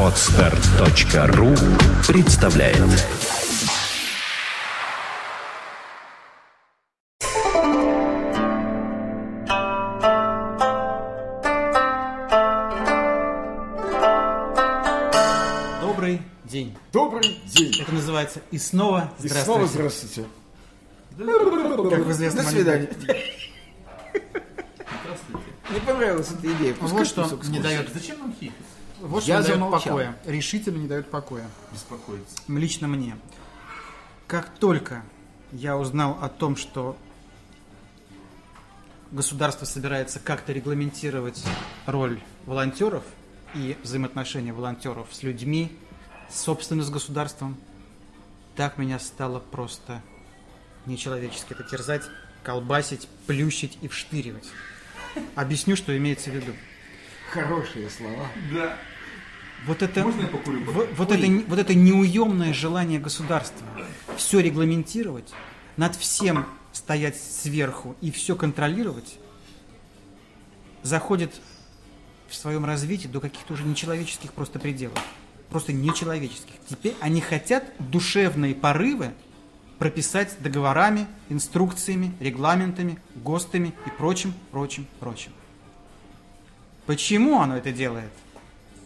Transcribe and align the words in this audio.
Отстар.ру 0.00 1.54
представляет 2.08 2.78
Добрый 15.80 16.22
день. 16.44 16.76
Добрый 16.92 17.40
день. 17.46 17.80
Это 17.80 17.92
называется 17.92 18.40
«И 18.50 18.58
снова 18.58 19.12
И 19.22 19.28
здравствуйте». 19.28 19.44
снова 19.44 19.66
здравствуйте. 19.66 20.24
Как 21.18 22.06
в 22.06 22.12
известном 22.12 22.44
До 22.44 22.50
свидания. 22.50 22.88
Не 25.72 25.80
понравилась 25.80 26.30
эта 26.30 26.52
идея. 26.52 26.74
Пускай 26.74 26.98
Вот 26.98 27.06
что 27.08 27.40
не 27.48 27.60
дает, 27.60 27.92
Зачем 27.92 28.18
нам 28.18 28.32
хихикать? 28.32 28.66
вот 29.00 29.22
что 29.22 29.32
Я 29.32 29.38
не 29.38 29.44
дает 29.44 29.54
замолчал. 29.58 29.80
покоя. 29.82 30.16
Решительно 30.26 30.76
не 30.78 30.88
дает 30.88 31.10
покоя. 31.10 31.48
Беспокоиться. 31.72 32.36
Лично 32.48 32.88
мне. 32.88 33.16
Как 34.26 34.48
только 34.58 35.02
я 35.52 35.76
узнал 35.76 36.18
о 36.20 36.28
том, 36.28 36.56
что 36.56 36.96
государство 39.10 39.64
собирается 39.66 40.20
как-то 40.20 40.52
регламентировать 40.52 41.42
роль 41.86 42.20
волонтеров 42.46 43.02
и 43.54 43.76
взаимоотношения 43.82 44.52
волонтеров 44.52 45.08
с 45.10 45.22
людьми, 45.22 45.76
собственно, 46.30 46.82
с 46.82 46.90
государством, 46.90 47.56
так 48.56 48.78
меня 48.78 48.98
стало 48.98 49.38
просто 49.38 50.02
нечеловечески 50.86 51.52
это 51.52 51.62
терзать, 51.64 52.02
колбасить, 52.42 53.08
плющить 53.26 53.78
и 53.82 53.88
вштыривать. 53.88 54.48
Объясню, 55.34 55.76
что 55.76 55.96
имеется 55.96 56.30
в 56.30 56.34
виду. 56.34 56.52
Хорошие 57.30 57.88
слова. 57.90 58.26
Да. 58.52 58.78
Вот 59.66 59.80
это, 59.82 60.02
Можно 60.02 60.22
я 60.22 60.26
покурю? 60.26 60.64
вот, 60.64 60.88
вот 60.96 61.12
это, 61.12 61.26
вот 61.46 61.58
это 61.58 61.74
неуемное 61.74 62.52
желание 62.52 62.98
государства 62.98 63.66
все 64.16 64.40
регламентировать, 64.40 65.32
над 65.76 65.94
всем 65.94 66.46
стоять 66.72 67.16
сверху 67.16 67.96
и 68.00 68.10
все 68.10 68.34
контролировать, 68.34 69.18
заходит 70.82 71.32
в 72.28 72.34
своем 72.34 72.64
развитии 72.64 73.06
до 73.06 73.20
каких-то 73.20 73.52
уже 73.52 73.64
нечеловеческих 73.64 74.32
просто 74.32 74.58
пределов. 74.58 74.98
Просто 75.48 75.72
нечеловеческих. 75.72 76.54
Теперь 76.68 76.94
они 77.00 77.20
хотят 77.20 77.64
душевные 77.78 78.54
порывы 78.54 79.12
прописать 79.82 80.36
договорами, 80.38 81.08
инструкциями, 81.28 82.14
регламентами, 82.20 83.00
ГОСТами 83.16 83.74
и 83.84 83.90
прочим, 83.90 84.32
прочим, 84.52 84.86
прочим. 85.00 85.32
Почему 86.86 87.40
оно 87.40 87.56
это 87.56 87.72
делает? 87.72 88.12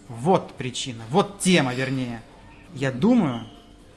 Вот 0.08 0.54
причина, 0.54 1.02
вот 1.10 1.38
тема, 1.38 1.74
вернее. 1.74 2.22
Я 2.72 2.92
думаю, 2.92 3.46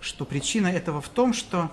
что 0.01 0.25
причина 0.25 0.67
этого 0.67 0.99
в 0.99 1.07
том, 1.07 1.31
что 1.31 1.71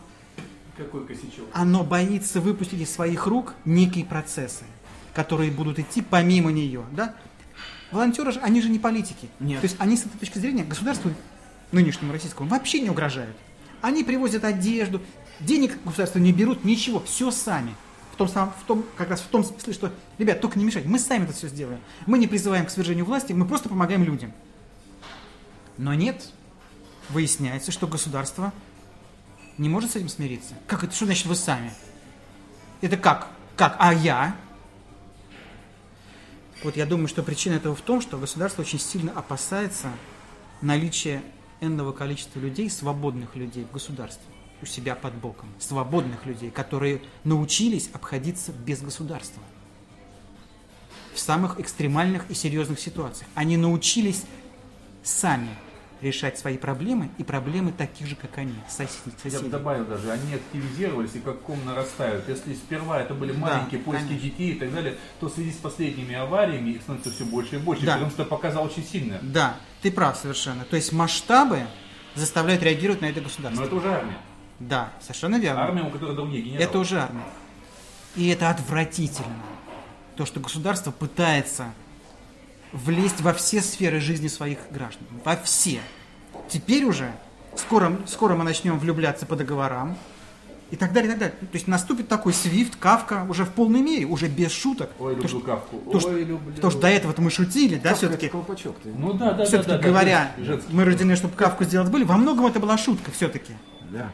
Какой 0.77 1.04
косячок? 1.04 1.48
оно 1.52 1.82
боится 1.82 2.41
выпустить 2.41 2.80
из 2.82 2.94
своих 2.94 3.27
рук 3.27 3.54
некие 3.64 4.04
процессы, 4.04 4.62
которые 5.12 5.50
будут 5.50 5.80
идти 5.80 6.02
помимо 6.02 6.52
нее. 6.52 6.84
Да? 6.92 7.16
Волонтеры 7.91 8.30
же, 8.30 8.38
они 8.38 8.62
же 8.62 8.69
не 8.69 8.78
политики. 8.78 9.28
Нет. 9.41 9.60
То 9.60 9.64
есть 9.64 9.74
они 9.80 9.97
с 9.97 10.06
этой 10.06 10.19
точки 10.19 10.38
зрения 10.38 10.62
государству, 10.62 11.10
нынешнему 11.72 12.12
российскому, 12.12 12.48
вообще 12.48 12.78
не 12.78 12.91
угрожают. 12.91 13.36
Они 13.82 14.05
привозят 14.05 14.44
одежду, 14.44 15.00
денег 15.41 15.82
государство 15.84 16.19
не 16.19 16.32
берут, 16.32 16.64
ничего, 16.64 17.00
все 17.00 17.30
сами. 17.30 17.74
В 18.12 18.16
том, 18.16 18.28
самом, 18.28 18.55
в 18.62 18.64
том, 18.64 18.84
как 18.96 19.10
раз 19.10 19.20
в 19.20 19.27
том 19.27 19.44
смысле, 19.44 19.72
что, 19.74 19.92
ребят, 20.16 20.41
только 20.41 20.58
не 20.58 20.64
мешайте, 20.64 20.88
мы 20.88 20.98
сами 20.98 21.24
это 21.24 21.34
все 21.34 21.48
сделаем. 21.48 21.80
Мы 22.06 22.19
не 22.19 22.27
призываем 22.27 22.64
к 22.64 22.70
свержению 22.70 23.04
власти, 23.04 23.32
мы 23.32 23.47
просто 23.47 23.69
помогаем 23.69 24.04
людям. 24.04 24.32
Но 25.77 25.92
нет, 25.92 26.30
выясняется, 27.10 27.72
что 27.72 27.86
государство 27.86 28.52
не 29.58 29.69
может 29.69 29.92
с 29.92 29.97
этим 29.97 30.08
смириться. 30.08 30.54
Как 30.66 30.84
это? 30.84 30.94
Что 30.94 31.04
значит 31.06 31.26
вы 31.26 31.34
сами? 31.34 31.72
Это 32.81 32.97
как? 32.97 33.28
Как? 33.56 33.76
А 33.78 33.93
я? 33.93 34.37
Вот 36.62 36.76
я 36.76 36.87
думаю, 36.87 37.08
что 37.08 37.22
причина 37.22 37.54
этого 37.54 37.75
в 37.75 37.81
том, 37.81 38.00
что 38.00 38.19
государство 38.19 38.62
очень 38.62 38.81
сильно 38.81 39.12
опасается 39.12 39.88
наличия 40.60 41.22
энного 41.61 41.93
количества 41.93 42.39
людей, 42.39 42.71
свободных 42.71 43.37
людей 43.37 43.65
в 43.65 43.72
государстве, 43.72 44.27
у 44.62 44.67
себя 44.67 44.94
под 44.94 45.15
боком. 45.15 45.49
Свободных 45.59 46.25
людей, 46.27 46.50
которые 46.50 47.03
научились 47.25 47.91
обходиться 47.93 48.53
без 48.53 48.81
государства. 48.81 49.43
В 51.15 51.19
самых 51.19 51.61
экстремальных 51.61 52.31
и 52.31 52.34
серьезных 52.34 52.78
ситуациях. 52.78 53.28
Они 53.34 53.56
научились 53.56 54.25
сами 55.03 55.50
решать 56.02 56.38
свои 56.38 56.58
проблемы 56.58 57.10
и 57.18 57.24
проблемы 57.24 57.72
таких 57.72 58.06
же, 58.06 58.16
как 58.16 58.36
они, 58.38 58.54
сосед- 58.68 58.90
Я 59.24 59.40
бы 59.40 59.48
добавил 59.48 59.84
даже, 59.86 60.10
они 60.10 60.34
активизировались 60.34 61.14
и 61.14 61.20
как 61.20 61.40
ком 61.40 61.64
нарастают. 61.64 62.28
Если 62.28 62.54
сперва 62.54 63.00
это 63.00 63.14
были 63.14 63.32
маленькие 63.32 63.80
поиски 63.80 64.06
конечно. 64.08 64.28
детей 64.30 64.52
и 64.52 64.58
так 64.58 64.72
далее, 64.74 64.96
то 65.20 65.28
в 65.28 65.32
связи 65.32 65.52
с 65.52 65.56
последними 65.56 66.14
авариями 66.14 66.70
их 66.70 66.82
становится 66.82 67.10
все 67.10 67.24
больше 67.24 67.56
и 67.56 67.58
больше, 67.58 67.86
Да. 67.86 67.94
потому 67.94 68.10
что 68.10 68.24
показал 68.24 68.64
очень 68.66 68.84
сильно. 68.84 69.18
Да, 69.22 69.56
ты 69.82 69.90
прав 69.90 70.16
совершенно. 70.16 70.64
То 70.64 70.76
есть 70.76 70.92
масштабы 70.92 71.62
заставляют 72.14 72.62
реагировать 72.62 73.00
на 73.00 73.06
это 73.06 73.20
государство. 73.22 73.60
Но 73.60 73.66
это 73.66 73.76
уже 73.76 73.88
армия. 73.88 74.18
Да, 74.58 74.92
совершенно 75.00 75.36
верно. 75.36 75.62
Армия, 75.64 75.82
у 75.82 75.90
которой 75.90 76.14
другие 76.14 76.42
генералы. 76.42 76.64
Это 76.64 76.78
уже 76.78 76.98
армия. 77.00 77.24
И 78.16 78.28
это 78.28 78.48
отвратительно. 78.50 79.34
То, 80.16 80.24
что 80.24 80.40
государство 80.40 80.90
пытается 80.90 81.72
влезть 82.72 83.21
во 83.21 83.32
все 83.32 83.60
сферы 83.60 84.00
жизни 84.00 84.28
своих 84.28 84.59
граждан. 84.71 85.06
Во 85.25 85.37
все. 85.37 85.81
Теперь 86.49 86.84
уже 86.84 87.10
скоро, 87.56 87.97
скоро 88.06 88.34
мы 88.37 88.44
начнем 88.44 88.78
влюбляться 88.78 89.27
по 89.27 89.37
договорам. 89.37 89.97
И 90.72 90.75
так 90.75 90.93
далее, 90.93 91.09
и 91.09 91.10
так 91.12 91.19
далее. 91.21 91.37
То 91.38 91.55
есть 91.55 91.69
наступит 91.69 92.09
такой 92.09 92.32
свифт, 92.32 92.75
кавка 92.75 93.25
уже 93.28 93.44
в 93.44 93.50
полной 93.50 93.81
мере, 93.82 94.05
уже 94.05 94.26
без 94.26 94.50
шуток. 94.50 94.91
Ой, 94.99 95.15
то, 95.15 95.22
люблю 95.22 95.28
что, 95.28 95.41
кавку. 95.41 95.76
то, 95.93 96.00
что- 96.00 96.09
Ой, 96.10 96.25
люблю. 96.25 96.55
то, 96.60 96.71
что 96.71 96.81
до 96.81 96.88
этого-то 96.88 97.22
мы 97.22 97.31
шутили, 97.31 97.76
да, 97.76 97.91
Кавка 97.91 97.94
все-таки. 98.09 98.28
колпачок. 98.28 98.76
ты. 98.82 98.88
Ну 98.88 99.12
да, 99.12 99.32
да, 99.32 99.44
Все-таки 99.44 99.71
да, 99.71 99.78
да, 99.78 99.88
говоря, 99.88 100.34
да, 100.37 100.44
женский. 100.44 100.72
мы 100.75 100.84
рождены, 100.84 101.15
чтобы 101.15 101.37
кавку 101.37 101.62
сделать 101.62 101.88
были, 101.88 102.03
во 102.03 102.16
многом 102.16 102.47
это 102.47 102.59
была 102.59 102.76
шутка 102.78 103.12
все-таки. 103.12 103.53
Да. 103.93 104.10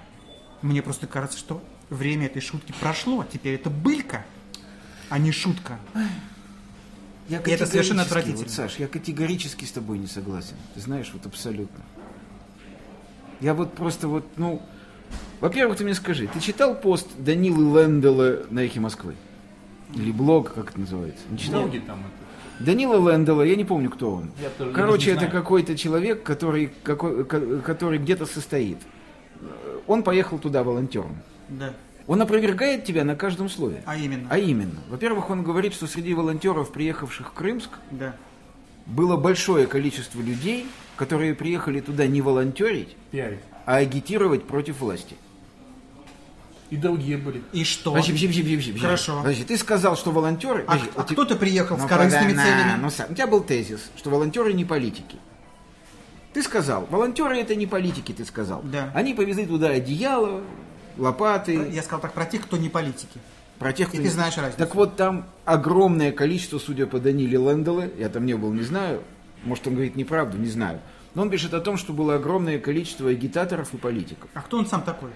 Мне 0.60 0.82
просто 0.82 1.06
кажется, 1.06 1.38
что 1.38 1.62
время 1.88 2.26
этой 2.26 2.42
шутки 2.42 2.74
прошло. 2.78 3.24
Теперь 3.32 3.54
это 3.54 3.70
былька, 3.70 4.22
а 5.08 5.18
не 5.18 5.32
шутка. 5.32 5.78
Я 7.28 7.38
И 7.38 7.50
это 7.50 7.66
совершенно 7.66 8.02
категорически, 8.02 8.08
отвратительно. 8.08 8.44
Вот, 8.44 8.50
Саш, 8.50 8.78
я 8.78 8.88
категорически 8.88 9.64
с 9.64 9.72
тобой 9.72 9.98
не 9.98 10.06
согласен. 10.06 10.56
Ты 10.74 10.80
знаешь, 10.80 11.10
вот 11.12 11.24
абсолютно. 11.26 11.84
Я 13.40 13.54
вот 13.54 13.74
просто 13.74 14.08
вот, 14.08 14.24
ну... 14.36 14.62
Во-первых, 15.40 15.76
ты 15.78 15.84
мне 15.84 15.94
скажи, 15.94 16.28
ты 16.28 16.40
читал 16.40 16.74
пост 16.74 17.08
Данилы 17.18 17.82
Лендела 17.82 18.44
на 18.50 18.60
«Эхе 18.60 18.80
Москвы»? 18.80 19.16
Или 19.94 20.12
блог, 20.12 20.54
как 20.54 20.70
это 20.70 20.80
называется? 20.80 21.22
Не 21.30 21.38
читал? 21.38 21.62
Ноги 21.62 21.78
там 21.78 21.98
это. 22.00 22.64
Данила 22.64 23.10
Лендела, 23.10 23.42
я 23.42 23.56
не 23.56 23.64
помню, 23.64 23.90
кто 23.90 24.10
он. 24.12 24.30
Я 24.40 24.48
тоже 24.50 24.72
Короче, 24.72 25.10
это 25.10 25.20
знаю. 25.20 25.32
какой-то 25.32 25.76
человек, 25.76 26.22
который, 26.22 26.70
какой, 26.82 27.24
ко- 27.24 27.58
который 27.60 27.98
где-то 27.98 28.24
состоит. 28.26 28.78
Он 29.86 30.02
поехал 30.02 30.38
туда 30.38 30.62
волонтером. 30.62 31.16
Да. 31.48 31.74
Он 32.06 32.20
опровергает 32.20 32.84
тебя 32.84 33.04
на 33.04 33.14
каждом 33.14 33.48
слове. 33.48 33.82
А 33.86 33.96
именно. 33.96 34.26
А 34.30 34.38
именно, 34.38 34.80
во-первых, 34.88 35.30
он 35.30 35.42
говорит, 35.42 35.72
что 35.74 35.86
среди 35.86 36.14
волонтеров, 36.14 36.72
приехавших 36.72 37.28
в 37.28 37.32
Крымск, 37.32 37.70
Да. 37.90 38.14
было 38.86 39.16
большое 39.16 39.66
количество 39.66 40.20
людей, 40.20 40.66
которые 40.96 41.34
приехали 41.34 41.80
туда 41.80 42.06
не 42.06 42.20
волонтерить, 42.20 42.96
Пиарить. 43.10 43.40
а 43.66 43.76
агитировать 43.76 44.44
против 44.46 44.80
власти. 44.80 45.16
И 46.70 46.76
другие 46.76 47.18
были. 47.18 47.42
И 47.52 47.64
что? 47.64 47.90
Подожди, 47.90 48.12
подожди, 48.12 48.26
подожди, 48.28 48.42
подожди, 48.52 48.70
подожди. 48.72 48.86
Хорошо. 48.86 49.18
Подожди, 49.20 49.44
ты 49.44 49.58
сказал, 49.58 49.94
что 49.96 50.10
волонтеры... 50.10 50.64
А, 50.66 50.78
а 50.96 51.02
ты- 51.02 51.12
кто-то 51.14 51.36
приехал 51.36 51.76
Ну, 51.76 51.84
с 51.84 51.88
корыстными 51.88 52.30
подожди, 52.32 52.50
целями. 52.50 52.78
Ну, 52.80 52.90
сам- 52.90 53.10
у 53.10 53.14
тебя 53.14 53.26
был 53.26 53.42
тезис, 53.42 53.90
что 53.96 54.08
волонтеры 54.10 54.54
не 54.54 54.64
политики. 54.64 55.18
Ты 56.32 56.42
сказал, 56.42 56.86
волонтеры 56.90 57.36
это 57.38 57.54
не 57.54 57.66
политики, 57.66 58.12
ты 58.12 58.24
сказал. 58.24 58.62
Да. 58.64 58.90
Они 58.94 59.12
повезли 59.12 59.44
туда 59.44 59.68
одеяло, 59.68 60.42
лопаты, 60.96 61.68
Я 61.72 61.82
сказал 61.82 62.00
так 62.00 62.12
про 62.12 62.24
тех, 62.26 62.42
кто 62.42 62.56
не 62.56 62.68
политики. 62.68 63.18
про 63.58 63.72
тех, 63.72 63.88
И 63.88 63.92
кто... 63.98 64.02
ты 64.02 64.10
знаешь 64.10 64.36
разницу. 64.36 64.58
Так 64.58 64.74
вот, 64.74 64.96
там 64.96 65.26
огромное 65.44 66.10
количество, 66.12 66.58
судя 66.58 66.86
по 66.86 66.98
Даниле 66.98 67.38
Ленделе, 67.38 67.92
я 67.98 68.08
там 68.08 68.26
не 68.26 68.34
был, 68.34 68.52
не 68.52 68.62
знаю, 68.62 69.02
может, 69.44 69.66
он 69.66 69.74
говорит 69.74 69.96
неправду, 69.96 70.36
не 70.38 70.48
знаю. 70.48 70.80
Но 71.14 71.22
он 71.22 71.30
пишет 71.30 71.52
о 71.54 71.60
том, 71.60 71.76
что 71.76 71.92
было 71.92 72.14
огромное 72.16 72.58
количество 72.58 73.10
агитаторов 73.10 73.72
и 73.74 73.76
политиков. 73.76 74.30
А 74.34 74.40
кто 74.40 74.56
он 74.58 74.66
сам 74.66 74.82
такой? 74.82 75.10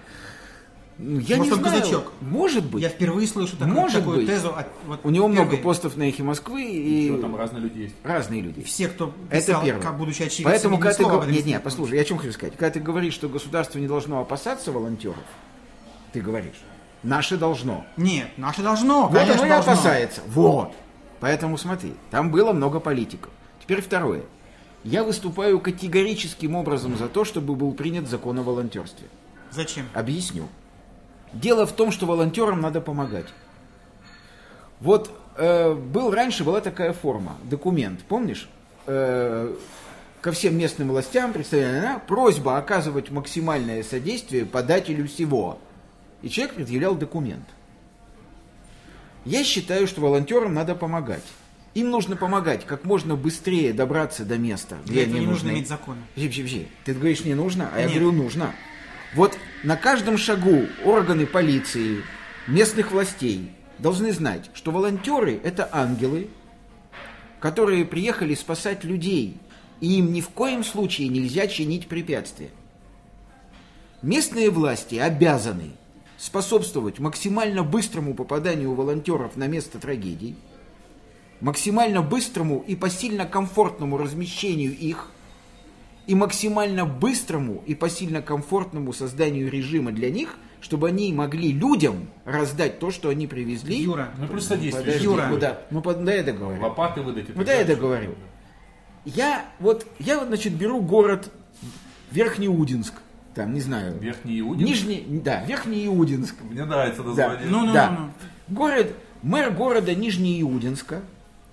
Ну, 0.99 1.19
Я 1.19 1.37
Может, 1.37 1.53
не 1.53 1.57
он 1.59 1.63
знаю. 1.65 1.81
казачок? 1.81 2.11
Может 2.21 2.65
быть. 2.65 2.81
Я 2.81 2.89
впервые 2.89 3.27
слышу 3.27 3.55
такую, 3.55 3.75
Может 3.75 3.99
такую 3.99 4.17
быть. 4.17 4.27
тезу. 4.27 4.49
от- 4.55 4.67
вот 4.87 4.99
У 5.03 5.09
него 5.11 5.27
много 5.27 5.49
впервые. 5.49 5.63
постов 5.63 5.95
на 5.95 6.03
эхе 6.09 6.23
Москвы 6.23 6.63
и 6.71 7.09
Что 7.09 7.21
там 7.21 7.35
разные 7.35 7.61
люди 7.61 7.79
есть. 7.79 7.95
разные 8.03 8.41
люди. 8.41 8.63
Все, 8.63 8.87
кто 8.87 9.13
Это 9.29 9.39
писал, 9.45 9.63
первое. 9.63 9.81
как 9.83 9.97
будучи 9.97 10.23
очевидцем, 10.23 10.45
Поэтому, 10.45 10.79
когда 10.79 10.95
ты 10.95 11.31
Нет, 11.31 11.45
не 11.45 11.51
нет, 11.51 11.63
послушай, 11.63 11.95
я 11.97 12.01
о 12.01 12.05
чем 12.05 12.17
хочу 12.17 12.31
сказать. 12.33 12.55
Когда 12.57 12.71
ты 12.71 12.79
говоришь, 12.79 13.13
что 13.13 13.29
государство 13.29 13.77
не 13.77 13.85
должно 13.87 14.19
опасаться 14.21 14.71
волонтеров, 14.71 15.17
ты 16.11 16.21
говоришь, 16.21 16.61
наше 17.03 17.37
должно. 17.37 17.85
Нет, 17.97 18.29
наше 18.37 18.61
должно, 18.61 19.07
Вот 19.07 19.29
оно 19.29 19.45
и 19.45 19.49
опасается. 19.49 20.21
Вот. 20.27 20.73
Поэтому 21.19 21.57
смотри, 21.57 21.93
там 22.11 22.31
было 22.31 22.53
много 22.53 22.79
политиков. 22.79 23.31
Теперь 23.61 23.81
второе. 23.81 24.23
Я 24.83 25.03
выступаю 25.03 25.59
категорическим 25.59 26.55
образом 26.55 26.97
за 26.97 27.09
то, 27.09 27.25
чтобы 27.25 27.55
был 27.55 27.73
принят 27.73 28.07
закон 28.07 28.39
о 28.39 28.43
волонтерстве. 28.43 29.07
Зачем? 29.51 29.85
Объясню. 29.93 30.47
Дело 31.33 31.65
в 31.65 31.73
том, 31.73 31.91
что 31.91 32.05
волонтерам 32.05 32.61
надо 32.61 32.79
помогать. 32.79 33.27
Вот 34.79 35.11
э, 35.35 35.73
был 35.73 36.11
раньше 36.11 36.43
была 36.43 36.61
такая 36.61 36.93
форма, 36.93 37.35
документ, 37.43 38.01
помнишь? 38.07 38.47
Э, 38.85 39.53
ко 40.21 40.31
всем 40.31 40.57
местным 40.57 40.89
властям 40.89 41.33
представлена 41.33 41.99
просьба 42.07 42.57
оказывать 42.57 43.11
максимальное 43.11 43.83
содействие 43.83 44.45
подателю 44.45 45.07
всего. 45.07 45.59
И 46.21 46.29
человек 46.29 46.55
предъявлял 46.55 46.95
документ. 46.95 47.45
Я 49.25 49.43
считаю, 49.43 49.87
что 49.87 50.01
волонтерам 50.01 50.53
надо 50.53 50.73
помогать. 50.73 51.23
Им 51.73 51.91
нужно 51.91 52.15
помогать 52.15 52.65
как 52.65 52.85
можно 52.85 53.15
быстрее 53.15 53.71
добраться 53.71 54.25
до 54.25 54.37
места, 54.37 54.77
где 54.85 54.93
Для 54.93 55.01
этого 55.03 55.17
они 55.17 55.25
не 55.25 55.31
нужно 55.31 55.49
иметь 55.49 55.67
законы. 55.67 55.99
Подожди, 56.15 56.29
подожди, 56.29 56.41
подожди. 56.41 56.67
Ты 56.85 56.93
говоришь, 56.93 57.25
не 57.25 57.35
нужно, 57.35 57.69
а 57.73 57.79
я 57.79 57.85
Нет. 57.85 57.93
говорю, 57.93 58.11
нужно. 58.13 58.55
Вот 59.13 59.37
на 59.63 59.75
каждом 59.75 60.17
шагу 60.17 60.65
органы 60.83 61.25
полиции, 61.25 62.03
местных 62.47 62.91
властей 62.91 63.51
должны 63.79 64.11
знать, 64.11 64.49
что 64.53 64.71
волонтеры– 64.71 65.39
это 65.43 65.69
ангелы, 65.71 66.29
которые 67.39 67.85
приехали 67.85 68.33
спасать 68.33 68.83
людей, 68.83 69.37
и 69.79 69.99
им 69.99 70.11
ни 70.11 70.21
в 70.21 70.29
коем 70.29 70.63
случае 70.63 71.09
нельзя 71.09 71.47
чинить 71.47 71.87
препятствия. 71.87 72.49
Местные 74.01 74.49
власти 74.49 74.95
обязаны 74.95 75.73
способствовать 76.17 76.99
максимально 76.99 77.63
быстрому 77.63 78.13
попаданию 78.13 78.73
волонтеров 78.73 79.35
на 79.37 79.47
место 79.47 79.79
трагедий, 79.79 80.35
максимально 81.41 82.01
быстрому 82.01 82.63
и 82.67 82.75
посильно 82.75 83.25
комфортному 83.25 83.97
размещению 83.97 84.75
их 84.75 85.07
и 86.07 86.15
максимально 86.15 86.85
быстрому 86.85 87.61
и 87.65 87.75
посильно 87.75 88.21
комфортному 88.21 88.93
созданию 88.93 89.51
режима 89.51 89.91
для 89.91 90.09
них, 90.09 90.37
чтобы 90.59 90.87
они 90.87 91.13
могли 91.13 91.51
людям 91.51 92.07
раздать 92.25 92.79
то, 92.79 92.89
что 92.89 93.09
они 93.09 93.27
привезли. 93.27 93.77
Юра, 93.77 94.09
Ну 94.17 94.27
плюс 94.27 94.47
содействие. 94.47 94.97
Юра. 94.99 95.27
ну 95.29 95.37
да, 95.37 95.61
ну 95.69 95.81
под- 95.81 96.03
да 96.03 96.13
я 96.15 96.23
договорю. 96.23 96.61
Лопаты 96.61 97.01
выдать. 97.01 97.35
Ну 97.35 97.43
да, 97.43 97.53
я 97.53 97.63
договорю. 97.65 98.15
Я 99.05 99.45
вот, 99.59 99.85
я 99.99 100.17
вот, 100.17 100.27
значит, 100.29 100.53
беру 100.53 100.81
город 100.81 101.31
Верхнеудинск, 102.11 102.93
там, 103.37 103.53
не 103.53 103.61
знаю, 103.61 103.95
Верхний 103.99 104.39
Иудин. 104.39 104.65
Нижний, 104.65 105.05
да, 105.07 105.43
Верхнеудинск, 105.45 106.35
Мне 106.49 106.65
нравится 106.65 107.03
да. 107.03 107.09
название. 107.09 107.47
Ну, 107.47 107.65
ну, 107.67 107.73
да. 107.73 107.89
ну, 107.91 108.05
ну. 108.07 108.55
Город, 108.55 108.95
мэр 109.21 109.51
города 109.51 109.93
Нижнеиудинска 109.93 111.01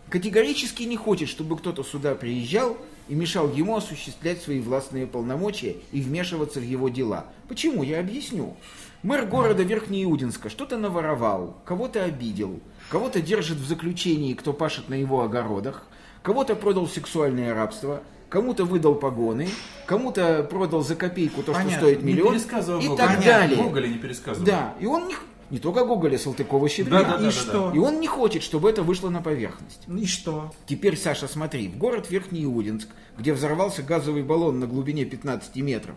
категорически 0.08 0.84
не 0.84 0.96
хочет, 0.96 1.28
чтобы 1.28 1.58
кто-то 1.58 1.84
сюда 1.84 2.14
приезжал 2.14 2.78
и 3.08 3.14
мешал 3.14 3.52
ему 3.52 3.76
осуществлять 3.76 4.40
свои 4.40 4.60
властные 4.60 5.06
полномочия 5.06 5.76
и 5.92 6.00
вмешиваться 6.00 6.58
в 6.58 6.62
его 6.62 6.88
дела. 6.88 7.26
Почему? 7.48 7.82
Я 7.82 8.00
объясню. 8.00 8.56
Мэр 9.02 9.26
города 9.26 9.62
Верхнеиудинска 9.62 10.48
что-то 10.48 10.78
наворовал, 10.78 11.58
кого-то 11.66 12.02
обидел, 12.02 12.60
кого-то 12.88 13.20
держит 13.20 13.58
в 13.58 13.68
заключении, 13.68 14.32
кто 14.32 14.54
пашет 14.54 14.88
на 14.88 14.94
его 14.94 15.22
огородах, 15.22 15.86
кого-то 16.22 16.56
продал 16.56 16.86
в 16.86 16.92
сексуальное 16.92 17.52
рабство, 17.52 18.02
кому-то 18.34 18.64
выдал 18.64 18.96
погоны, 18.96 19.48
кому-то 19.86 20.42
продал 20.42 20.82
за 20.82 20.96
копейку 20.96 21.44
то, 21.44 21.52
Понятно. 21.52 21.70
что 21.70 21.80
стоит 21.82 22.02
Не 22.02 22.12
миллион 22.14 22.36
и 22.36 22.96
так 22.96 23.24
далее. 23.24 23.62
Гоголя 23.62 23.86
не 23.86 23.98
пересказывай. 23.98 24.44
Да, 24.44 24.74
и 24.80 24.86
он 24.86 25.06
не, 25.06 25.14
не 25.50 25.60
только 25.60 25.84
Гоголя, 25.84 26.18
Салтыкова, 26.18 26.68
Щедрина. 26.68 26.98
Да, 27.04 27.04
да, 27.12 27.16
да, 27.18 27.22
И 27.22 27.24
да, 27.26 27.30
что? 27.30 27.72
И 27.72 27.78
он 27.78 28.00
не 28.00 28.08
хочет, 28.08 28.42
чтобы 28.42 28.68
это 28.68 28.82
вышло 28.82 29.08
на 29.08 29.22
поверхность. 29.22 29.84
И 29.86 30.06
что? 30.06 30.52
Теперь, 30.66 30.96
Саша, 30.96 31.28
смотри, 31.28 31.68
в 31.68 31.78
город 31.78 32.10
Верхнеудинск, 32.10 32.88
где 33.16 33.32
взорвался 33.32 33.82
газовый 33.84 34.24
баллон 34.24 34.58
на 34.58 34.66
глубине 34.66 35.04
15 35.04 35.54
метров 35.62 35.94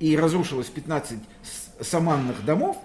и 0.00 0.16
разрушилось 0.16 0.68
15 0.68 1.18
с- 1.42 1.86
саманных 1.86 2.46
домов, 2.46 2.78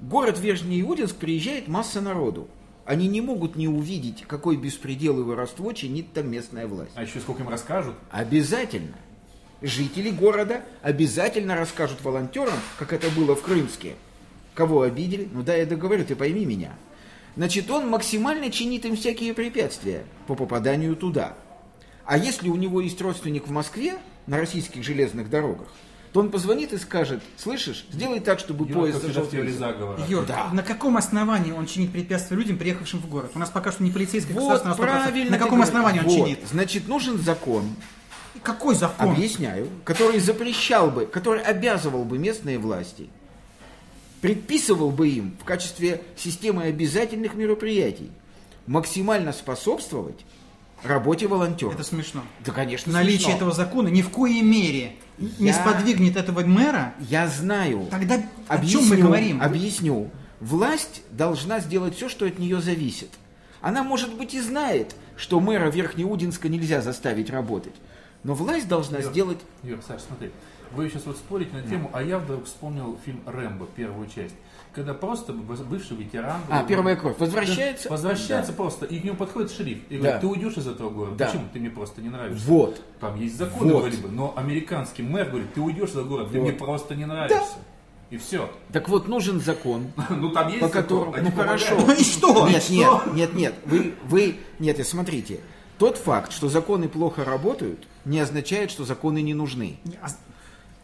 в 0.00 0.08
город 0.08 0.40
Верхнеудинск 0.40 1.14
приезжает 1.14 1.68
масса 1.68 2.00
народу. 2.00 2.48
Они 2.84 3.06
не 3.06 3.20
могут 3.20 3.54
не 3.54 3.68
увидеть, 3.68 4.24
какой 4.26 4.56
беспредел 4.56 5.20
и 5.20 5.22
воровство 5.22 5.72
чинит 5.72 6.12
там 6.12 6.30
местная 6.30 6.66
власть. 6.66 6.90
А 6.94 7.04
еще 7.04 7.20
сколько 7.20 7.42
им 7.42 7.48
расскажут? 7.48 7.94
Обязательно. 8.10 8.96
Жители 9.60 10.10
города 10.10 10.62
обязательно 10.82 11.54
расскажут 11.54 12.02
волонтерам, 12.02 12.58
как 12.78 12.92
это 12.92 13.08
было 13.10 13.36
в 13.36 13.42
Крымске. 13.42 13.94
Кого 14.54 14.82
обидели? 14.82 15.28
Ну 15.32 15.44
да, 15.44 15.54
я 15.54 15.64
договорю, 15.64 16.04
ты 16.04 16.16
пойми 16.16 16.44
меня. 16.44 16.72
Значит, 17.36 17.70
он 17.70 17.88
максимально 17.88 18.50
чинит 18.50 18.84
им 18.84 18.96
всякие 18.96 19.32
препятствия 19.32 20.04
по 20.26 20.34
попаданию 20.34 20.96
туда. 20.96 21.36
А 22.04 22.18
если 22.18 22.48
у 22.48 22.56
него 22.56 22.80
есть 22.80 23.00
родственник 23.00 23.46
в 23.46 23.50
Москве 23.52 23.94
на 24.26 24.38
российских 24.38 24.82
железных 24.82 25.30
дорогах, 25.30 25.68
то 26.12 26.20
он 26.20 26.30
позвонит 26.30 26.72
и 26.74 26.78
скажет, 26.78 27.22
слышишь, 27.36 27.86
сделай 27.90 28.20
так, 28.20 28.38
чтобы 28.38 28.66
Юра, 28.68 28.80
поезд 28.80 29.30
теории 29.30 29.50
заговора. 29.50 30.02
Юр, 30.08 30.26
Да. 30.26 30.50
на 30.52 30.62
каком 30.62 30.98
основании 30.98 31.52
он 31.52 31.66
чинит 31.66 31.90
препятствия 31.90 32.36
людям, 32.36 32.58
приехавшим 32.58 33.00
в 33.00 33.08
город? 33.08 33.30
У 33.34 33.38
нас 33.38 33.48
пока 33.48 33.72
что 33.72 33.82
не 33.82 33.90
полицейское 33.90 34.34
Вот, 34.34 34.40
государство 34.40 34.68
на 34.68 34.74
100%. 34.74 34.76
правильно. 34.76 35.30
На 35.30 35.38
каком 35.38 35.62
основании 35.62 36.00
он 36.00 36.04
Вот, 36.06 36.14
чинит? 36.14 36.40
Значит, 36.50 36.86
нужен 36.88 37.18
закон, 37.18 37.64
И 38.34 38.38
Какой 38.38 38.74
закон? 38.74 39.10
Объясняю, 39.10 39.68
который 39.84 40.18
запрещал 40.18 40.90
бы, 40.90 41.06
который 41.06 41.42
обязывал 41.42 42.04
бы 42.04 42.18
местные 42.18 42.58
власти, 42.58 43.08
предписывал 44.20 44.90
бы 44.90 45.08
им 45.08 45.36
в 45.40 45.44
качестве 45.44 46.02
системы 46.16 46.64
обязательных 46.64 47.34
мероприятий 47.34 48.10
максимально 48.66 49.32
способствовать 49.32 50.24
работе 50.84 51.26
волонтеров. 51.26 51.74
Это 51.74 51.84
смешно. 51.84 52.22
Да, 52.44 52.52
конечно, 52.52 52.92
Наличие 52.92 53.18
смешно. 53.20 53.36
этого 53.36 53.52
закона 53.52 53.88
ни 53.88 54.02
в 54.02 54.10
коей 54.10 54.42
мере 54.42 54.96
не 55.38 55.48
Я- 55.48 55.54
сподвигнет 55.54 56.16
этого 56.16 56.40
мэра. 56.40 56.94
Я 56.98 57.26
знаю. 57.28 57.86
Тогда 57.90 58.16
о 58.48 58.54
Объясню, 58.54 58.80
чем 58.80 58.88
мы 58.90 58.96
говорим? 58.96 59.42
Объясню. 59.42 60.10
Власть 60.40 61.02
должна 61.10 61.60
сделать 61.60 61.94
все, 61.94 62.08
что 62.08 62.26
от 62.26 62.38
нее 62.38 62.60
зависит. 62.60 63.10
Она, 63.60 63.82
может 63.84 64.14
быть, 64.16 64.34
и 64.34 64.40
знает, 64.40 64.94
что 65.16 65.38
мэра 65.40 65.70
Верхнеудинска 65.70 66.48
нельзя 66.48 66.80
заставить 66.82 67.30
работать. 67.30 67.74
Но 68.24 68.34
власть 68.34 68.68
должна 68.68 68.98
Юр, 68.98 69.10
сделать... 69.10 69.38
Юр, 69.62 69.78
Саш, 69.86 70.02
смотри. 70.02 70.30
Вы 70.74 70.88
сейчас 70.88 71.06
вот 71.06 71.16
спорите 71.16 71.54
на 71.54 71.62
тему, 71.62 71.90
а 71.92 72.02
я 72.02 72.18
вдруг 72.18 72.46
вспомнил 72.46 72.98
фильм 73.04 73.20
«Рэмбо», 73.26 73.66
первую 73.76 74.08
часть. 74.08 74.34
Когда 74.74 74.94
просто 74.94 75.34
бывший 75.34 75.96
ветеран... 75.98 76.40
А, 76.48 76.64
первая 76.64 76.96
кровь. 76.96 77.16
Возвращается? 77.18 77.90
Возвращается 77.90 78.52
Да. 78.52 78.56
просто, 78.56 78.86
и 78.86 78.98
к 79.00 79.04
нему 79.04 79.16
подходит 79.16 79.50
шериф 79.52 79.78
и 79.90 79.96
Да. 79.96 80.02
говорит, 80.02 80.20
ты 80.22 80.26
уйдешь 80.28 80.56
из 80.56 80.66
этого 80.66 80.88
города. 80.88 81.16
Да. 81.16 81.26
Почему? 81.26 81.44
Ты 81.52 81.60
мне 81.60 81.68
просто 81.68 82.00
не 82.00 82.08
нравишься. 82.08 82.46
Вот. 82.48 82.80
Там 82.98 83.16
есть 83.20 83.36
законы 83.36 83.72
Вот. 83.74 83.80
вроде 83.82 83.98
бы, 83.98 84.08
но 84.08 84.32
американский 84.34 85.02
мэр 85.02 85.28
говорит, 85.28 85.52
ты 85.52 85.60
уйдешь 85.60 85.90
из 85.90 85.96
этого 85.96 86.08
города, 86.08 86.30
ты 86.30 86.38
Вот. 86.40 86.44
мне 86.48 86.52
просто 86.54 86.94
не 86.94 87.04
нравишься. 87.04 87.58
И 88.08 88.16
все. 88.16 88.50
Так 88.72 88.88
вот, 88.88 89.08
нужен 89.08 89.40
закон, 89.40 89.88
Ну 90.10 90.30
там 90.30 90.48
есть 90.48 90.60
по 90.60 90.68
закон, 90.68 90.82
которому... 90.82 91.14
они 91.14 91.28
Ну 91.30 91.36
хорошо. 91.36 91.74
помогают. 91.76 92.00
И 92.00 92.04
что? 92.04 92.48
Нет, 92.48 92.70
И 92.70 92.76
нет, 92.76 92.86
что? 93.02 93.10
нет, 93.14 93.34
нет. 93.34 93.54
Вы, 93.66 93.94
вы... 94.04 94.36
Нет, 94.58 94.78
и 94.78 94.84
смотрите. 94.84 95.40
Тот 95.78 95.98
факт, 95.98 96.32
что 96.32 96.48
законы 96.48 96.88
плохо 96.88 97.24
работают, 97.24 97.86
не 98.06 98.20
означает, 98.20 98.70
что 98.70 98.84
законы 98.84 99.20
не 99.20 99.34
нужны. 99.34 99.76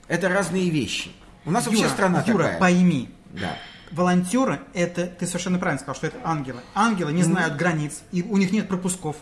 Это 0.08 0.28
разные 0.28 0.70
вещи. 0.70 1.10
У 1.44 1.50
нас 1.50 1.66
вообще 1.66 1.82
Юра, 1.82 1.90
страна 1.90 2.24
Юра, 2.26 2.42
такая. 2.44 2.58
пойми, 2.58 3.08
Да. 3.32 3.56
волонтеры 3.92 4.60
это, 4.74 5.06
ты 5.06 5.26
совершенно 5.26 5.58
правильно 5.58 5.78
сказал, 5.78 5.94
что 5.94 6.06
это 6.08 6.18
ангелы. 6.24 6.60
Ангелы 6.74 7.12
не 7.12 7.22
знают 7.22 7.56
границ, 7.56 8.02
и 8.12 8.22
у 8.22 8.36
них 8.36 8.50
нет 8.52 8.68
пропусков. 8.68 9.16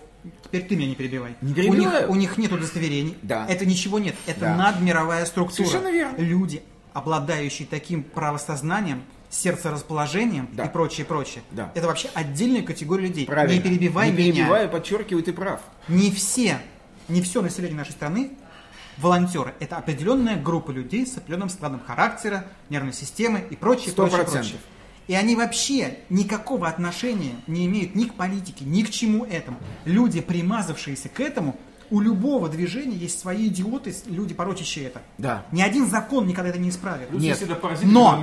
Теперь 0.44 0.64
ты 0.66 0.74
меня 0.74 0.88
не 0.88 0.94
перебивай. 0.96 1.36
Не 1.40 1.52
у, 1.52 1.54
перебиваю. 1.54 2.00
них, 2.02 2.10
у 2.10 2.14
них 2.16 2.36
нет 2.38 2.52
удостоверений. 2.52 3.16
Да. 3.22 3.46
Это 3.48 3.64
ничего 3.64 3.98
нет. 4.00 4.16
Это 4.26 4.40
Да. 4.40 4.56
надмировая 4.56 5.24
структура. 5.24 5.66
Совершенно 5.68 5.92
верно. 5.92 6.16
Люди, 6.16 6.62
обладающие 6.94 7.68
таким 7.70 8.02
правосознанием, 8.02 9.02
сердцерасположением 9.30 10.48
Да. 10.52 10.64
и 10.64 10.68
прочее, 10.72 11.04
прочее. 11.06 11.42
Да. 11.50 11.70
Это 11.74 11.86
вообще 11.86 12.08
отдельная 12.14 12.62
категория 12.62 13.06
людей. 13.06 13.26
Правильно. 13.26 13.54
Не 13.56 13.60
перебивай 13.60 14.10
Не 14.10 14.16
меня. 14.16 14.32
перебиваю, 14.32 14.68
подчеркиваю, 14.68 15.22
ты 15.22 15.32
прав. 15.32 15.60
Не 15.88 16.10
все, 16.10 16.58
не 17.08 17.22
все 17.22 17.42
население 17.42 17.76
нашей 17.76 17.92
страны 17.92 18.30
волонтеры. 18.98 19.54
Это 19.60 19.76
определенная 19.76 20.40
группа 20.40 20.70
людей 20.70 21.06
с 21.06 21.16
определенным 21.16 21.48
складом 21.48 21.80
характера, 21.86 22.46
нервной 22.70 22.92
системы 22.92 23.44
и 23.50 23.56
прочее, 23.56 23.90
Сто 23.90 24.02
прочее, 24.04 24.18
процентов. 24.22 24.50
прочее. 24.52 24.60
И 25.08 25.14
они 25.14 25.36
вообще 25.36 25.98
никакого 26.08 26.66
отношения 26.68 27.36
не 27.46 27.66
имеют 27.66 27.94
ни 27.94 28.04
к 28.04 28.14
политике, 28.14 28.64
ни 28.64 28.82
к 28.82 28.90
чему 28.90 29.24
этому. 29.24 29.58
Люди, 29.84 30.20
примазавшиеся 30.20 31.08
к 31.08 31.20
этому, 31.20 31.56
у 31.90 32.00
любого 32.00 32.48
движения 32.48 32.96
есть 32.96 33.20
свои 33.20 33.46
идиоты, 33.46 33.94
люди, 34.06 34.34
порочащие 34.34 34.86
это. 34.86 35.02
Да. 35.18 35.46
Ни 35.52 35.62
один 35.62 35.88
закон 35.88 36.26
никогда 36.26 36.50
это 36.50 36.58
не 36.58 36.70
исправит. 36.70 37.12
Нет. 37.12 37.38
Но 37.84 38.18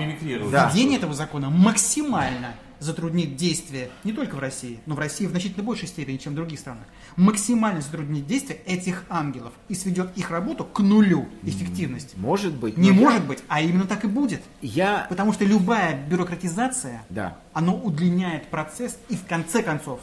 введение 0.73 0.97
этого 0.97 1.13
закона 1.13 1.49
максимально 1.49 2.55
затруднит 2.83 3.35
действия 3.35 3.89
не 4.03 4.11
только 4.13 4.35
в 4.35 4.39
России, 4.39 4.79
но 4.85 4.95
в 4.95 4.99
России 4.99 5.25
в 5.25 5.31
значительно 5.31 5.63
большей 5.63 5.87
степени, 5.87 6.17
чем 6.17 6.33
в 6.33 6.35
других 6.35 6.59
странах. 6.59 6.83
Максимально 7.15 7.81
затруднит 7.81 8.27
действия 8.27 8.57
этих 8.65 9.05
ангелов 9.09 9.53
и 9.69 9.75
сведет 9.75 10.09
их 10.15 10.29
работу 10.29 10.63
к 10.65 10.79
нулю 10.79 11.27
эффективности. 11.43 12.15
Может 12.17 12.53
быть. 12.55 12.77
Не 12.77 12.91
но 12.91 12.95
я- 12.95 13.01
может 13.09 13.25
быть, 13.25 13.39
а 13.47 13.61
именно 13.61 13.85
так 13.85 14.03
и 14.03 14.07
будет. 14.07 14.41
Я... 14.61 15.07
Потому 15.09 15.33
что 15.33 15.45
любая 15.45 16.05
бюрократизация, 16.07 17.03
Да. 17.09 17.37
оно 17.53 17.75
удлиняет 17.75 18.47
процесс 18.47 18.97
и 19.09 19.15
в 19.15 19.25
конце 19.25 19.63
концов 19.63 19.99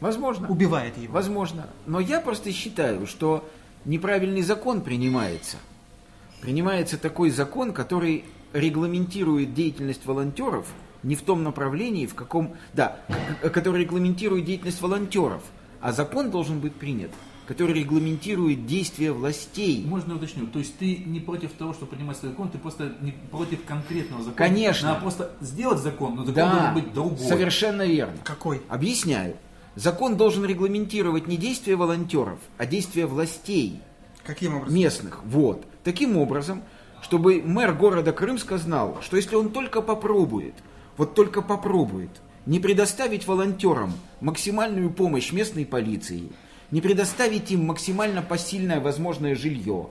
Возможно. 0.00 0.48
убивает 0.48 0.96
его. 0.98 1.14
Возможно. 1.14 1.66
Но 1.86 2.00
я 2.00 2.20
просто 2.20 2.52
считаю, 2.52 3.06
что 3.06 3.48
неправильный 3.84 4.42
закон 4.42 4.82
принимается. 4.82 5.56
Принимается 6.40 6.98
такой 6.98 7.30
закон, 7.30 7.72
который 7.72 8.24
регламентирует 8.52 9.54
деятельность 9.54 10.04
волонтеров 10.06 10.66
не 11.04 11.14
в 11.14 11.22
том 11.22 11.42
направлении, 11.44 12.06
в 12.06 12.14
каком... 12.14 12.54
Да, 12.72 12.96
который 13.52 13.82
регламентирует 13.82 14.44
деятельность 14.44 14.80
волонтеров. 14.80 15.42
А 15.80 15.92
закон 15.92 16.30
должен 16.30 16.60
быть 16.60 16.74
принят, 16.74 17.10
который 17.46 17.74
регламентирует 17.74 18.66
действия 18.66 19.12
властей. 19.12 19.84
Можно 19.86 20.16
уточню, 20.16 20.46
то 20.46 20.58
есть 20.58 20.78
ты 20.78 20.96
не 20.96 21.20
против 21.20 21.52
того, 21.52 21.74
что 21.74 21.84
принимается 21.84 22.28
закон, 22.28 22.48
ты 22.48 22.56
просто 22.58 22.94
не 23.02 23.12
против 23.30 23.64
конкретного 23.64 24.22
закона. 24.22 24.36
Конечно. 24.48 24.88
Надо 24.88 25.00
просто 25.02 25.30
сделать 25.42 25.80
закон, 25.80 26.14
но 26.16 26.24
закон 26.24 26.34
Да, 26.34 26.50
должен 26.50 26.74
быть 26.74 26.94
другой. 26.94 27.18
совершенно 27.18 27.82
верно. 27.86 28.16
Какой? 28.24 28.62
Объясняю. 28.68 29.36
Закон 29.76 30.16
должен 30.16 30.44
регламентировать 30.44 31.26
не 31.26 31.36
действия 31.36 31.76
волонтеров, 31.76 32.38
а 32.58 32.64
действия 32.64 33.06
властей 33.06 33.80
Каким 34.24 34.54
образом? 34.56 34.74
местных. 34.78 35.20
Вот. 35.24 35.66
Таким 35.82 36.16
образом, 36.16 36.62
чтобы 37.02 37.42
мэр 37.44 37.74
города 37.74 38.12
Крымска 38.12 38.56
знал, 38.56 38.98
что 39.02 39.16
если 39.18 39.34
он 39.36 39.50
только 39.50 39.82
попробует, 39.82 40.54
вот 40.96 41.14
только 41.14 41.42
попробует, 41.42 42.10
не 42.46 42.60
предоставить 42.60 43.26
волонтерам 43.26 43.94
максимальную 44.20 44.90
помощь 44.90 45.32
местной 45.32 45.64
полиции, 45.66 46.28
не 46.70 46.80
предоставить 46.80 47.50
им 47.50 47.66
максимально 47.66 48.22
посильное 48.22 48.80
возможное 48.80 49.34
жилье, 49.34 49.88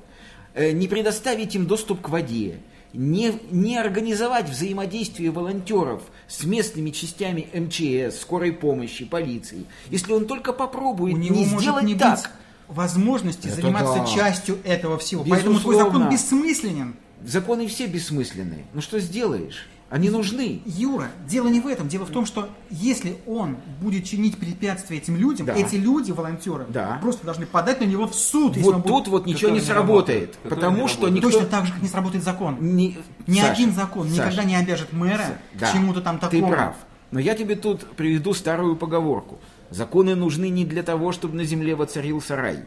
э, 0.54 0.72
не 0.72 0.88
предоставить 0.88 1.56
им 1.56 1.66
доступ 1.66 2.02
к 2.02 2.10
воде, 2.10 2.60
не, 2.94 3.34
не 3.50 3.78
организовать 3.78 4.50
взаимодействие 4.50 5.32
волонтеров 5.32 6.04
с 6.28 6.44
местными 6.44 6.92
частями 6.92 7.48
МЧС, 7.54 8.22
скорой 8.22 8.52
помощи, 8.52 9.06
полиции. 9.06 9.66
Если 9.90 10.14
он 10.14 10.28
только 10.28 10.54
попробует 10.54 11.16
У 11.16 11.18
него 11.18 11.36
не 11.36 11.46
сделать 11.46 11.86
не 11.86 11.96
так, 11.96 12.32
возможности 12.68 13.48
Это 13.48 13.56
заниматься 13.58 14.00
да. 14.00 14.06
частью 14.06 14.60
этого 14.64 14.98
всего. 15.00 15.26
Поэтому 15.28 15.60
твой 15.60 15.76
Безусловно. 15.76 16.00
закон 16.00 16.14
бессмысленен. 16.14 16.96
Законы 17.26 17.68
все 17.68 17.88
бессмысленные. 17.88 18.66
Ну 18.74 18.82
что 18.82 19.00
сделаешь? 19.00 19.68
Они 19.94 20.10
нужны. 20.10 20.60
Юра, 20.66 21.10
дело 21.28 21.50
не 21.50 21.60
в 21.60 21.68
этом. 21.68 21.88
Дело 21.88 22.06
в 22.06 22.10
том, 22.10 22.26
что 22.26 22.50
если 22.72 23.16
он 23.28 23.58
будет 23.80 24.06
чинить 24.06 24.40
препятствия 24.40 24.98
этим 24.98 25.16
людям, 25.16 25.46
Да. 25.46 25.54
эти 25.54 25.76
люди, 25.76 26.12
волонтеры, 26.12 26.66
Да. 26.68 26.98
просто 27.00 27.24
должны 27.28 27.46
подать 27.46 27.80
на 27.80 27.86
него 27.86 28.08
в 28.08 28.16
суд. 28.16 28.58
Вот 28.58 28.74
будет- 28.78 28.86
тут 28.88 29.08
вот 29.10 29.28
ничего 29.28 29.50
который 29.50 29.52
не 29.52 29.60
не 29.60 29.66
сработает. 29.68 30.20
работает, 30.22 30.36
который 30.42 30.56
Потому 30.56 30.82
не 30.82 30.88
что 30.88 31.02
работает. 31.04 31.16
никто... 31.24 31.30
Точно 31.30 31.46
так 31.48 31.66
же, 31.68 31.74
как 31.74 31.82
не 31.84 31.88
сработает 31.88 32.24
закон. 32.24 32.58
Ни, 32.60 32.98
Ни 33.28 33.36
Саша, 33.40 33.52
один 33.52 33.72
закон 33.72 34.10
Саша, 34.10 34.22
никогда 34.24 34.44
не 34.46 34.56
обяжет 34.56 34.94
мэра 34.94 35.38
да, 35.54 35.70
к 35.70 35.74
чему-то 35.74 36.02
там 36.02 36.18
такому. 36.18 36.48
Ты 36.48 36.52
прав. 36.52 36.76
Но 37.12 37.20
я 37.20 37.36
тебе 37.36 37.56
тут 37.56 37.86
приведу 37.96 38.34
старую 38.34 38.76
поговорку. 38.76 39.38
Законы 39.70 40.16
нужны 40.16 40.50
не 40.50 40.66
для 40.66 40.82
того, 40.82 41.12
чтобы 41.12 41.36
на 41.36 41.44
земле 41.44 41.76
воцарился 41.76 42.36
рай. 42.36 42.62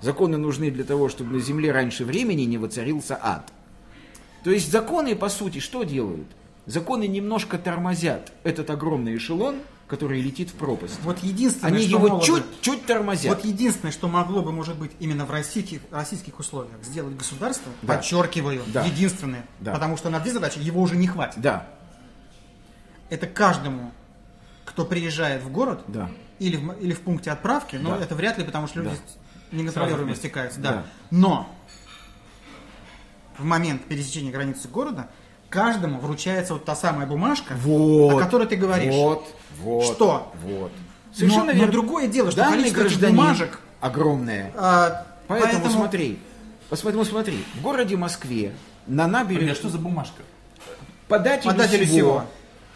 Законы 0.00 0.36
нужны 0.36 0.68
для 0.72 0.82
того, 0.82 1.08
чтобы 1.08 1.34
на 1.34 1.40
земле 1.40 1.70
раньше 1.70 2.04
времени 2.04 2.42
не 2.42 2.58
воцарился 2.58 3.16
ад. 3.22 3.52
То 4.42 4.50
есть 4.50 4.72
законы, 4.72 5.14
по 5.14 5.28
сути, 5.28 5.60
что 5.60 5.84
делают? 5.84 6.26
Законы 6.66 7.08
немножко 7.08 7.58
тормозят 7.58 8.32
этот 8.44 8.70
огромный 8.70 9.16
эшелон, 9.16 9.56
который 9.88 10.22
летит 10.22 10.50
в 10.50 10.54
пропасть. 10.54 10.98
Вот 11.02 11.18
единственное, 11.18 11.74
Они 11.74 11.86
что 11.86 11.98
его 11.98 12.20
чуть-чуть 12.20 12.86
тормозят. 12.86 13.34
Вот 13.36 13.44
единственное, 13.44 13.92
что 13.92 14.08
могло 14.08 14.42
бы, 14.42 14.52
может 14.52 14.78
быть, 14.78 14.92
именно 15.00 15.26
в 15.26 15.30
российских, 15.30 15.80
российских 15.90 16.38
условиях 16.38 16.82
сделать 16.82 17.16
государство, 17.16 17.70
Да. 17.82 17.94
подчеркиваю, 17.96 18.62
Да. 18.68 18.84
единственное, 18.84 19.44
Да. 19.60 19.72
потому 19.72 19.96
что 19.96 20.08
на 20.08 20.20
две 20.20 20.32
задачи 20.32 20.58
его 20.60 20.80
уже 20.80 20.96
не 20.96 21.06
хватит. 21.08 21.40
Да, 21.40 21.68
Это 23.10 23.26
каждому, 23.26 23.92
кто 24.64 24.86
приезжает 24.86 25.42
в 25.42 25.50
город 25.50 25.82
да. 25.88 26.08
или, 26.38 26.56
в, 26.56 26.72
или 26.80 26.94
в 26.94 27.00
пункте 27.00 27.30
отправки, 27.30 27.76
но 27.76 27.98
Да. 27.98 28.04
это 28.04 28.14
вряд 28.14 28.38
ли, 28.38 28.44
потому 28.44 28.68
что 28.68 28.80
люди 28.80 28.96
Да. 29.50 29.56
неконтролируемо 29.58 30.14
стекаются. 30.14 30.60
Да. 30.60 30.72
Да. 30.72 30.84
Но 31.10 31.54
в 33.36 33.44
момент 33.44 33.84
пересечения 33.84 34.32
границы 34.32 34.68
города 34.68 35.10
каждому 35.52 36.00
вручается 36.00 36.54
вот 36.54 36.64
та 36.64 36.74
самая 36.74 37.06
бумажка, 37.06 37.54
Вот. 37.62 38.14
о 38.14 38.18
которой 38.18 38.46
ты 38.48 38.56
говоришь. 38.56 38.94
Вот, 38.94 39.26
вот. 39.60 39.84
Что? 39.84 40.32
Вот. 40.44 40.72
Но- 41.20 41.44
но 41.44 41.66
другое 41.66 42.08
дело, 42.08 42.30
что 42.30 42.40
Данный 42.40 42.70
количество 42.70 43.06
бумажек- 43.08 43.58
огромное. 43.80 44.50
А, 44.56 45.06
Поэтому, 45.28 45.68
смотри, 45.70 46.18
посмотри, 46.70 47.04
смотри, 47.04 47.44
в 47.54 47.60
городе 47.62 47.96
Москве 47.96 48.52
на 48.86 49.04
Подожди, 49.04 49.04
а 49.04 49.06
набережной 49.24 49.54
что 49.54 49.68
за 49.68 49.78
бумажка? 49.78 50.22
подателю, 51.08 51.52
Подателю 51.52 51.86
всего. 51.86 52.24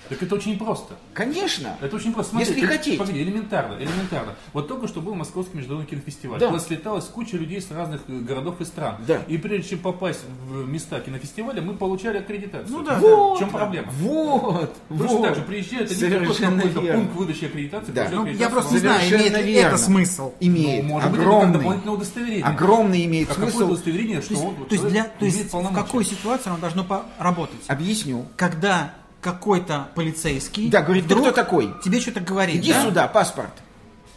Так 0.09 0.23
это 0.23 0.35
очень 0.35 0.59
просто. 0.59 0.95
Конечно. 1.15 1.77
Это 1.81 1.97
очень 1.97 2.13
просто. 2.13 2.31
Смотри, 2.33 2.49
Если 2.49 2.61
ты- 2.61 2.67
хотеть. 2.67 2.99
Погоди, 2.99 3.23
элементарно, 3.23 3.75
элементарно. 3.75 4.35
Вот 4.53 4.69
только 4.69 4.89
что 4.89 5.01
был 5.01 5.15
Московский 5.15 5.57
международный 5.59 5.89
кинофестиваль. 5.91 6.39
Да. 6.39 6.49
Туда 6.49 6.61
слеталась 6.61 7.05
куча 7.07 7.37
людей 7.37 7.61
с 7.61 7.71
разных 7.71 8.03
э, 8.09 8.19
городов 8.21 8.61
и 8.61 8.65
стран. 8.65 8.97
Да. 9.07 9.23
И 9.29 9.37
прежде 9.39 9.71
чем 9.71 9.79
попасть 9.81 10.21
в 10.49 10.69
места 10.69 11.01
кинофестиваля, 11.01 11.61
мы 11.63 11.75
получали 11.75 12.19
аккредитацию. 12.19 12.71
Ну 12.77 12.83
да, 12.85 12.99
Вот. 12.99 13.37
В 13.37 13.39
чем 13.41 13.51
проблема? 13.51 13.89
Вот. 13.99 14.75
Точно 14.89 15.07
вот. 15.07 15.23
так 15.23 15.35
же 15.37 15.43
приезжают, 15.43 15.91
они 15.91 15.99
Совершенно 16.01 16.27
приходят 16.27 16.39
в 16.39 16.57
какой-то 16.57 16.81
верно. 16.81 17.01
пункт 17.03 17.17
выдачи 17.17 17.45
аккредитации. 17.45 17.93
Да. 17.93 18.09
Ну, 18.13 18.27
я 18.27 18.49
просто 18.51 18.75
не 18.75 18.81
знаю, 18.81 19.09
имеет 19.11 19.45
ли 19.45 19.53
это 19.55 19.77
смысл. 19.79 20.33
Имеет. 20.41 20.85
Ну, 20.85 20.91
может 20.91 21.11
быть, 21.11 21.21
огромный. 21.21 21.53
дополнительное 21.59 21.95
удостоверение. 21.95 22.45
огромный 22.45 23.05
имеет 23.07 23.31
А 23.31 23.35
какое 23.35 23.51
смысл. 23.51 23.71
удостоверение, 23.71 24.21
что 24.23 24.29
То 24.29 24.35
есть, 24.35 24.45
он 24.47 24.55
то 24.67 24.75
есть, 24.75 24.89
для, 24.89 25.05
то 25.05 25.25
есть 25.25 25.53
в 25.53 25.75
какой 25.75 26.05
ситуации 26.05 26.51
оно 26.51 26.59
должно 26.59 26.85
поработать? 26.85 27.61
Объясню. 27.69 28.27
Когда 28.37 28.95
какой-то 29.31 29.89
полицейский 29.97 30.69
Да, 30.71 30.83
говорит, 30.83 31.09
ты 31.09 31.15
кто 31.17 31.33
такой? 31.33 31.75
тебе 31.83 31.99
что-то 32.01 32.21
говорит, 32.21 32.57
Иди 32.57 32.73
да? 32.73 32.85
сюда, 32.85 33.09
паспорт. 33.09 33.51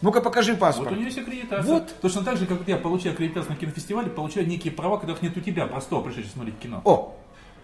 Ну-ка 0.02 0.20
покажи 0.20 0.52
Вот 0.52 0.60
паспорт. 0.60 0.92
у 0.92 0.94
него 0.94 1.04
есть 1.06 1.18
аккредитация. 1.18 1.64
Вот. 1.74 2.00
Точно 2.00 2.22
так 2.22 2.36
же, 2.36 2.46
как 2.46 2.58
я 2.68 2.76
получаю 2.76 3.12
аккредитацию 3.14 3.50
на 3.52 3.56
кинофестивале, 3.56 4.08
получаю 4.08 4.46
некие 4.46 4.72
права, 4.72 4.98
которых 4.98 5.20
нет 5.20 5.36
у 5.36 5.40
тебя, 5.40 5.66
простого 5.66 6.02
пришедшего 6.04 6.32
смотреть 6.34 6.58
кино. 6.60 6.80
О, 6.84 7.16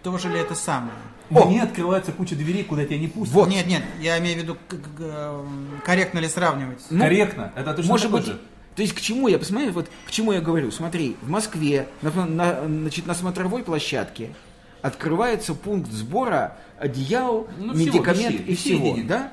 Тоже 0.03 0.29
ли 0.29 0.39
это 0.41 0.55
самое? 0.57 0.93
О. 1.31 1.45
Мне 1.47 1.63
открывается 1.63 2.11
куча 2.13 2.35
дверей, 2.35 2.65
куда 2.65 2.85
тебя 2.85 2.99
не 2.99 3.07
пустят. 3.09 3.33
Вот. 3.35 3.49
Нет, 3.49 3.67
нет, 3.69 3.83
я 4.01 4.19
имею 4.19 4.39
в 4.41 4.43
виду, 4.43 4.57
эм, 4.99 5.81
корректно 5.85 6.19
ли 6.19 6.29
сравнивать? 6.29 6.85
Ну, 6.91 7.01
Корректно. 7.01 7.53
Это 7.55 7.75
точно 7.75 7.91
Может 7.93 8.07
такой 8.07 8.21
быть, 8.21 8.29
же. 8.29 8.41
то 8.75 8.83
есть 8.83 8.95
к 8.95 9.01
чему 9.01 9.29
я, 9.29 9.39
посмотри, 9.39 9.71
вот 9.71 9.89
к 10.07 10.11
чему 10.11 10.33
я 10.33 10.41
говорю. 10.41 10.71
Смотри, 10.73 11.17
в 11.23 11.31
Москве 11.31 11.89
на, 12.03 12.11
на- 12.27 12.67
значит, 12.67 13.07
на 13.07 13.15
смотровой 13.15 13.63
площадке 13.63 14.35
открывается 14.83 15.55
пункт 15.55 15.91
сбора 15.91 16.57
одеял, 16.79 17.47
Ну, 17.59 17.75
всего, 17.75 17.87
медикамент 17.87 18.33
вещей, 18.35 18.45
и 18.47 18.51
вещей 18.51 18.75
всего. 18.77 18.95
денег. 18.95 19.07
Да? 19.07 19.33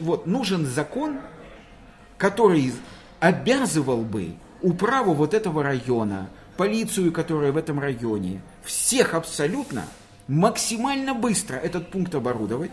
Вот, 0.00 0.26
нужен 0.26 0.66
закон, 0.66 1.18
который 2.18 2.72
обязывал 3.20 4.02
бы 4.02 4.34
управу 4.60 5.14
вот 5.14 5.34
этого 5.34 5.62
района, 5.62 6.28
полицию, 6.56 7.12
которая 7.12 7.52
в 7.52 7.56
этом 7.56 7.78
районе, 7.78 8.40
всех 8.62 9.14
абсолютно 9.14 9.84
максимально 10.28 11.14
быстро 11.14 11.56
этот 11.56 11.90
пункт 11.90 12.14
оборудовать, 12.14 12.70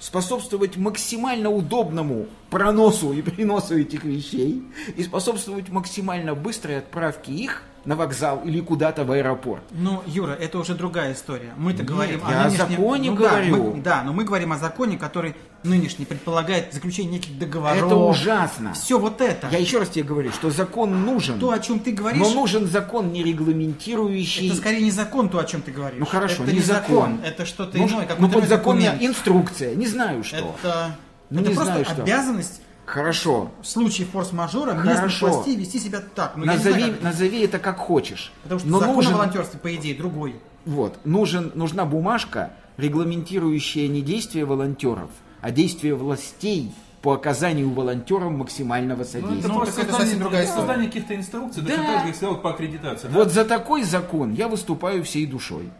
способствовать 0.00 0.76
максимально 0.76 1.50
удобному 1.50 2.26
проносу 2.50 3.12
и 3.12 3.22
приносу 3.22 3.78
этих 3.78 4.02
вещей 4.04 4.64
и 4.96 5.02
способствовать 5.04 5.68
максимально 5.68 6.34
быстрой 6.34 6.78
отправке 6.78 7.32
их 7.32 7.62
на 7.84 7.96
вокзал 7.96 8.42
или 8.44 8.60
куда-то 8.60 9.04
в 9.04 9.12
аэропорт. 9.12 9.62
Ну, 9.70 10.02
Юра, 10.06 10.32
это 10.32 10.58
уже 10.58 10.74
другая 10.74 11.12
история. 11.12 11.52
Мы-то 11.56 11.82
говорим 11.82 12.20
я 12.28 12.42
о 12.42 12.48
нынешнем- 12.48 12.68
законе 12.70 13.10
ну 13.10 13.16
говорю. 13.16 13.56
Да, 13.56 13.62
мы, 13.62 13.82
да, 13.82 14.02
но 14.02 14.12
мы 14.12 14.24
говорим 14.24 14.52
о 14.52 14.58
законе, 14.58 14.98
который 14.98 15.34
нынешний 15.62 16.04
предполагает 16.06 16.72
заключение 16.72 17.12
неких 17.12 17.38
договоров. 17.38 17.84
Это 17.84 17.94
ужасно. 17.96 18.72
Все 18.74 18.98
вот 18.98 19.20
это. 19.20 19.48
Я 19.50 19.58
еще 19.58 19.78
раз 19.78 19.90
тебе 19.90 20.04
говорю, 20.04 20.32
что 20.32 20.50
закон 20.50 21.04
нужен, 21.04 21.38
То, 21.38 21.50
о 21.50 21.58
чем 21.58 21.80
ты 21.80 21.92
говоришь, 21.92 22.20
но 22.20 22.30
нужен 22.30 22.66
закон 22.66 23.12
не 23.12 23.22
регламентирующий. 23.22 24.46
это 24.48 24.56
скорее 24.56 24.82
не 24.82 24.90
закон, 24.90 25.28
то, 25.28 25.38
о 25.38 25.44
чем 25.44 25.62
ты 25.62 25.70
говоришь. 25.70 25.98
Ну 26.00 26.06
хорошо, 26.06 26.44
это 26.44 26.52
не 26.52 26.60
закон. 26.60 27.20
Это 27.24 27.44
что-то 27.44 27.76
Нужен- 27.78 27.98
иное, 27.98 28.08
ну 28.18 28.28
подзаконная 28.30 28.96
инструкция, 29.00 29.74
не 29.74 29.86
знаю 29.86 30.24
что. 30.24 30.36
Это, 30.36 30.96
Ну, 31.30 31.40
это 31.40 31.48
не 31.50 31.54
просто 31.54 31.72
знаю, 31.72 31.84
что. 31.84 32.02
обязанность 32.02 32.60
Хорошо. 32.86 33.50
в 33.62 33.66
случае 33.66 34.06
форс-мажора 34.08 34.72
местных 34.72 34.96
Хорошо. 34.96 35.26
властей 35.30 35.56
вести 35.56 35.78
себя 35.78 36.00
так. 36.14 36.32
Ну, 36.36 36.44
назови, 36.46 36.72
знаю, 36.80 36.92
как- 36.94 37.02
назови 37.02 37.40
это 37.44 37.58
как 37.58 37.76
хочешь. 37.78 38.32
Потому 38.42 38.58
что 38.60 38.68
но 38.68 38.78
закон 38.80 38.94
нужен, 38.96 39.12
о 39.12 39.16
волонтерстве, 39.18 39.60
по 39.60 39.74
идее, 39.76 39.94
другой. 39.94 40.36
вот, 40.64 40.98
нужен, 41.04 41.52
нужна 41.54 41.84
бумажка, 41.84 42.52
регламентирующая 42.78 43.88
не 43.88 44.00
действия 44.02 44.44
волонтеров, 44.44 45.10
а 45.40 45.50
действия 45.50 45.94
властей 45.94 46.72
по 47.02 47.12
оказанию 47.14 47.70
волонтерам 47.70 48.38
максимального 48.38 48.98
Ну, 48.98 49.02
это 49.04 49.10
содействия. 49.12 49.48
Ну, 49.52 49.62
это 49.62 49.72
создание, 49.72 49.98
совсем 50.00 50.18
другая 50.18 50.42
это 50.42 50.50
история. 50.50 50.66
создание 50.66 50.86
каких-то 50.88 51.14
инструкций, 51.16 51.62
Да. 51.62 51.76
так 51.76 52.06
же, 52.14 52.20
как 52.20 52.42
по 52.42 52.50
аккредитации. 52.50 53.08
да? 53.08 53.14
Вот 53.14 53.32
за 53.32 53.44
такой 53.44 53.82
закон 53.84 54.34
я 54.34 54.48
выступаю 54.48 55.02
всей 55.04 55.26
душой. 55.26 55.70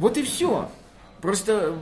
Вот 0.00 0.16
и 0.16 0.22
все. 0.24 0.68
Просто, 1.20 1.74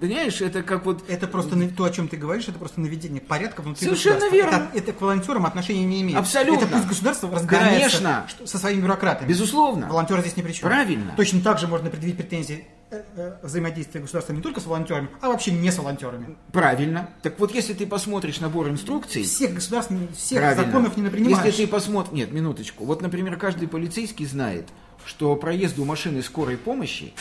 понимаешь, 0.00 0.40
это 0.40 0.62
как 0.64 0.84
вот... 0.84 1.04
Это 1.08 1.26
просто 1.28 1.56
то, 1.70 1.84
о 1.84 1.90
чем 1.90 2.08
ты 2.08 2.16
говоришь, 2.16 2.48
это 2.48 2.58
просто 2.58 2.80
наведение 2.80 3.20
порядка 3.20 3.60
внутри 3.62 3.86
Совершенно 3.86 4.28
верно. 4.30 4.68
Это, 4.72 4.78
это 4.78 4.92
к 4.92 5.00
волонтерам 5.00 5.46
отношения 5.46 5.84
не 5.84 6.02
имеет. 6.02 6.18
Абсолютно. 6.18 6.64
Это 6.64 6.74
пусть 6.74 6.88
государство 6.88 7.30
разбирается 7.30 7.98
Конечно. 8.02 8.26
со 8.44 8.58
своими 8.58 8.80
бюрократами. 8.80 9.28
Безусловно. 9.28 9.88
Волонтеры 9.88 10.22
здесь 10.22 10.36
ни 10.36 10.42
при 10.42 10.52
чем. 10.52 10.68
Правильно. 10.68 11.12
Точно 11.16 11.40
так 11.40 11.58
же 11.58 11.68
можно 11.68 11.88
предъявить 11.90 12.16
претензии 12.16 12.66
э, 12.92 13.02
э, 13.16 13.36
взаимодействия 13.42 14.00
государства 14.00 14.32
не 14.32 14.40
только 14.40 14.60
с 14.60 14.66
волонтерами, 14.66 15.08
а 15.20 15.28
вообще 15.28 15.50
не 15.50 15.70
с 15.70 15.78
волонтерами. 15.78 16.36
Правильно. 16.52 17.08
Так 17.22 17.38
вот, 17.40 17.52
если 17.54 17.74
ты 17.74 17.86
посмотришь 17.86 18.40
набор 18.40 18.68
инструкций, 18.68 19.24
Всех 19.24 19.54
государств, 19.54 19.92
всех 20.16 20.38
Правильно. 20.38 20.64
законов 20.64 20.96
не 20.96 21.02
напринимаешь. 21.02 21.44
Если 21.46 21.64
ты 21.64 21.70
посмотришь... 21.70 22.12
Нет, 22.14 22.32
минуточку. 22.32 22.84
Вот, 22.84 23.02
например, 23.02 23.36
каждый 23.36 23.66
полицейский 23.66 24.26
знает, 24.26 24.68
что 25.04 25.34
проезду 25.36 25.84
машины 25.84 26.22
скорой 26.22 26.56
помощи 26.56 27.12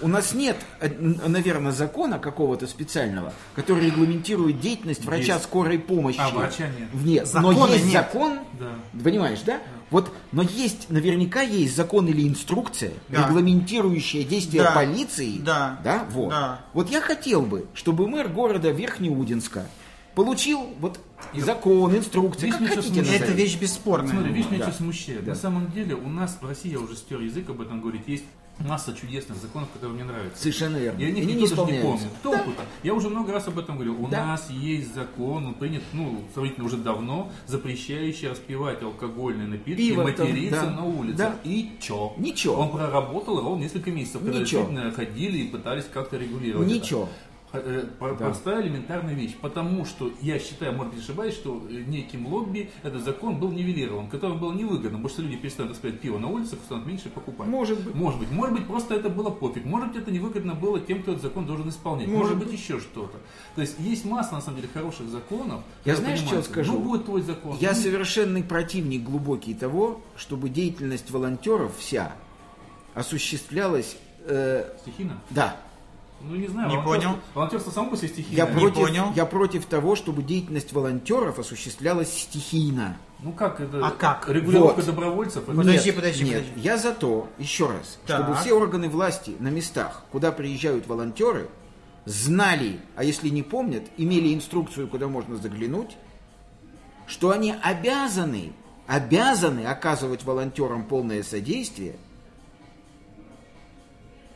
у 0.00 0.08
нас 0.08 0.34
нет, 0.34 0.56
э, 0.80 0.88
наверное, 0.98 1.72
закона 1.72 2.18
какого-то 2.18 2.66
специального, 2.66 3.32
который 3.54 3.86
регламентирует 3.86 4.60
деятельность 4.60 5.04
врача 5.04 5.34
Есть. 5.34 5.44
скорой 5.44 5.78
помощи. 5.78 6.18
А 6.18 6.30
врача 6.30 6.68
нет. 6.68 6.88
Нет, 6.92 7.28
но 7.34 7.68
есть 7.68 7.84
нет. 7.84 7.92
закон, 7.92 8.40
Да. 8.58 8.74
понимаешь, 9.02 9.40
да? 9.46 9.60
Вот, 9.90 10.12
но 10.32 10.42
есть, 10.42 10.90
наверняка 10.90 11.42
есть 11.42 11.76
закон 11.76 12.08
или 12.08 12.26
инструкция, 12.26 12.92
Да. 13.08 13.26
регламентирующая 13.28 14.24
действия 14.24 14.62
Да. 14.64 14.70
полиции. 14.72 15.38
Да. 15.38 15.78
Да, 15.84 16.06
вот. 16.10 16.30
Да. 16.30 16.60
Вот 16.72 16.90
я 16.90 17.00
хотел 17.00 17.42
бы, 17.42 17.66
чтобы 17.74 18.08
мэр 18.08 18.28
города 18.28 18.70
Верхнеудинска 18.70 19.66
получил 20.14 20.68
вот 20.80 20.98
закон, 21.34 21.96
инструкции, 21.96 22.48
Здесь 22.48 22.58
как 22.58 22.76
хотите 22.76 23.00
нужно- 23.00 23.12
Это 23.14 23.32
вещь 23.32 23.58
бесспорная. 23.58 24.10
Смотри, 24.10 24.32
видишь, 24.32 24.50
меня 24.50 24.66
Да. 24.66 24.72
смущает. 24.72 25.26
На 25.26 25.34
самом 25.34 25.70
деле 25.72 25.94
у 25.94 26.08
нас 26.08 26.38
в 26.40 26.46
России, 26.46 26.72
я 26.72 26.80
уже 26.80 26.96
стер 26.96 27.20
язык 27.20 27.50
об 27.50 27.60
этом 27.60 27.80
говорить, 27.80 28.02
есть 28.06 28.24
масса 28.60 28.94
чудесных 28.94 29.38
законов, 29.38 29.68
которые 29.72 29.94
мне 29.96 30.04
нравятся. 30.04 30.40
Совершенно 30.40 30.76
верно. 30.76 30.98
И 31.00 31.04
они 31.04 31.20
Они 31.22 31.32
никто 31.34 31.40
не 31.42 31.48
даже 31.48 31.54
не 31.72 31.78
исполняются. 31.78 32.06
помнит. 32.22 32.22
Толку-то? 32.22 32.62
Я 32.82 32.94
уже 32.94 33.08
много 33.08 33.32
раз 33.32 33.48
об 33.48 33.58
этом 33.58 33.74
говорил. 33.76 34.00
У 34.02 34.08
Да. 34.08 34.26
нас 34.26 34.48
есть 34.50 34.94
закон, 34.94 35.46
он 35.46 35.54
принят, 35.54 35.82
ну, 35.92 36.22
сравнительно 36.32 36.66
уже 36.66 36.76
давно, 36.76 37.30
запрещающий 37.46 38.28
распивать 38.28 38.82
алкогольные 38.82 39.48
напитки, 39.48 39.76
Пиво 39.82 40.10
там, 40.12 40.26
материться 40.26 40.62
да. 40.62 40.70
на 40.70 40.84
улице. 40.84 41.16
Да. 41.16 41.34
И 41.44 41.72
чё? 41.80 42.12
Ничего. 42.16 42.54
Он 42.56 42.70
проработал 42.70 43.40
ровно 43.40 43.62
несколько 43.62 43.90
месяцев, 43.90 44.22
когда 44.22 44.38
Ничего. 44.40 44.68
ходили 44.94 45.38
и 45.38 45.48
пытались 45.48 45.84
как-то 45.92 46.16
регулировать 46.16 46.66
это. 46.68 46.74
Ничего. 46.76 47.02
Э, 47.04 47.06
про- 47.98 48.14
Простая 48.14 48.62
элементарная 48.62 49.14
вещь. 49.14 49.34
Потому 49.40 49.84
что 49.84 50.10
я 50.20 50.38
считаю, 50.38 50.74
может 50.74 50.94
быть, 50.94 51.02
ошибаюсь, 51.02 51.34
что 51.34 51.62
э, 51.68 51.72
неким 51.86 52.26
лобби 52.26 52.70
этот 52.82 53.02
закон 53.04 53.38
был 53.38 53.50
нивелирован, 53.52 54.08
которым 54.08 54.38
было 54.38 54.52
невыгодно, 54.52 54.90
потому 54.90 55.08
что 55.08 55.22
люди 55.22 55.36
перестанут 55.36 55.72
распивать 55.72 56.00
пиво 56.00 56.18
на 56.18 56.28
улицах, 56.28 56.58
станут 56.64 56.86
меньше 56.86 57.08
покупать. 57.08 57.46
Может 57.46 57.82
быть. 57.84 57.94
Может 57.94 58.20
быть. 58.20 58.30
Может 58.30 58.54
быть, 58.56 58.66
просто 58.66 58.94
это 58.94 59.08
было 59.08 59.30
пофиг. 59.30 59.64
Может 59.64 59.88
быть, 59.92 60.02
это 60.02 60.10
невыгодно 60.10 60.54
было 60.54 60.80
тем, 60.80 61.02
кто 61.02 61.12
этот 61.12 61.22
закон 61.22 61.46
должен 61.46 61.68
исполнять. 61.68 62.08
Может, 62.08 62.38
быть, 62.38 62.52
еще 62.52 62.80
что-то. 62.80 63.18
То 63.54 63.60
есть 63.60 63.76
есть 63.78 64.04
масса, 64.04 64.34
на 64.34 64.40
самом 64.40 64.56
деле, 64.56 64.68
хороших 64.72 65.08
законов. 65.08 65.60
Я 65.84 65.96
знаешь, 65.96 66.20
что 66.20 66.42
скажу? 66.42 66.72
Ну, 66.72 66.78
будет 66.80 67.04
твой 67.04 67.22
закон. 67.22 67.56
Я 67.60 67.70
ну, 67.72 67.76
совершенный 67.76 68.42
противник 68.42 69.02
глубокий 69.02 69.54
того, 69.54 70.00
чтобы 70.16 70.48
деятельность 70.48 71.10
волонтеров 71.10 71.76
вся 71.78 72.12
осуществлялась... 72.94 73.96
э, 74.26 74.64
Стихийно? 74.82 75.20
да, 75.30 75.56
Ну, 76.20 76.36
не 76.36 76.46
знаю. 76.48 76.68
Не 76.70 76.76
волонтерство- 76.76 76.84
понял. 77.10 77.18
Волонтерство 77.34 77.70
само 77.70 77.90
по 77.90 77.96
себе 77.96 78.08
стихийное. 78.08 78.46
я 78.46 78.50
Не 78.50 78.58
против, 78.58 78.80
понял. 78.82 79.12
я 79.14 79.26
против 79.26 79.66
того, 79.66 79.94
чтобы 79.94 80.22
деятельность 80.22 80.72
волонтеров 80.72 81.38
осуществлялась 81.38 82.12
стихийно. 82.12 82.96
Ну, 83.20 83.32
как 83.32 83.60
это? 83.60 83.86
А 83.86 83.90
как? 83.90 84.28
Регулировка 84.28 84.76
Вот. 84.76 84.86
добровольцев? 84.86 85.42
это- 85.48 85.52
Подожди, 85.56 85.86
нет, 85.86 85.96
подожди, 85.96 86.24
нет, 86.24 86.42
подожди. 86.44 86.60
я 86.60 86.78
за 86.78 86.92
то, 86.94 87.28
еще 87.38 87.66
раз, 87.68 87.98
Так. 88.06 88.22
чтобы 88.22 88.36
все 88.36 88.52
органы 88.54 88.88
власти 88.88 89.34
на 89.38 89.48
местах, 89.48 90.02
куда 90.12 90.32
приезжают 90.32 90.86
волонтеры, 90.86 91.48
знали, 92.06 92.80
а 92.96 93.04
если 93.04 93.28
не 93.28 93.42
помнят, 93.42 93.84
имели 93.98 94.32
инструкцию, 94.34 94.88
куда 94.88 95.08
можно 95.08 95.36
заглянуть, 95.36 95.96
что 97.06 97.30
они 97.30 97.54
обязаны, 97.62 98.52
обязаны 98.86 99.66
оказывать 99.66 100.24
волонтерам 100.24 100.84
полное 100.84 101.22
содействие, 101.22 101.96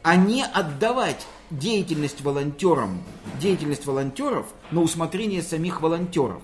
а 0.03 0.17
не 0.17 0.45
отдавать 0.45 1.27
деятельность 1.51 2.21
волонтерам, 2.21 3.03
деятельность 3.41 3.87
волонтеров 3.87 4.47
на 4.71 4.83
усмотрение 4.83 5.43
самих 5.43 5.81
волонтеров. 5.81 6.43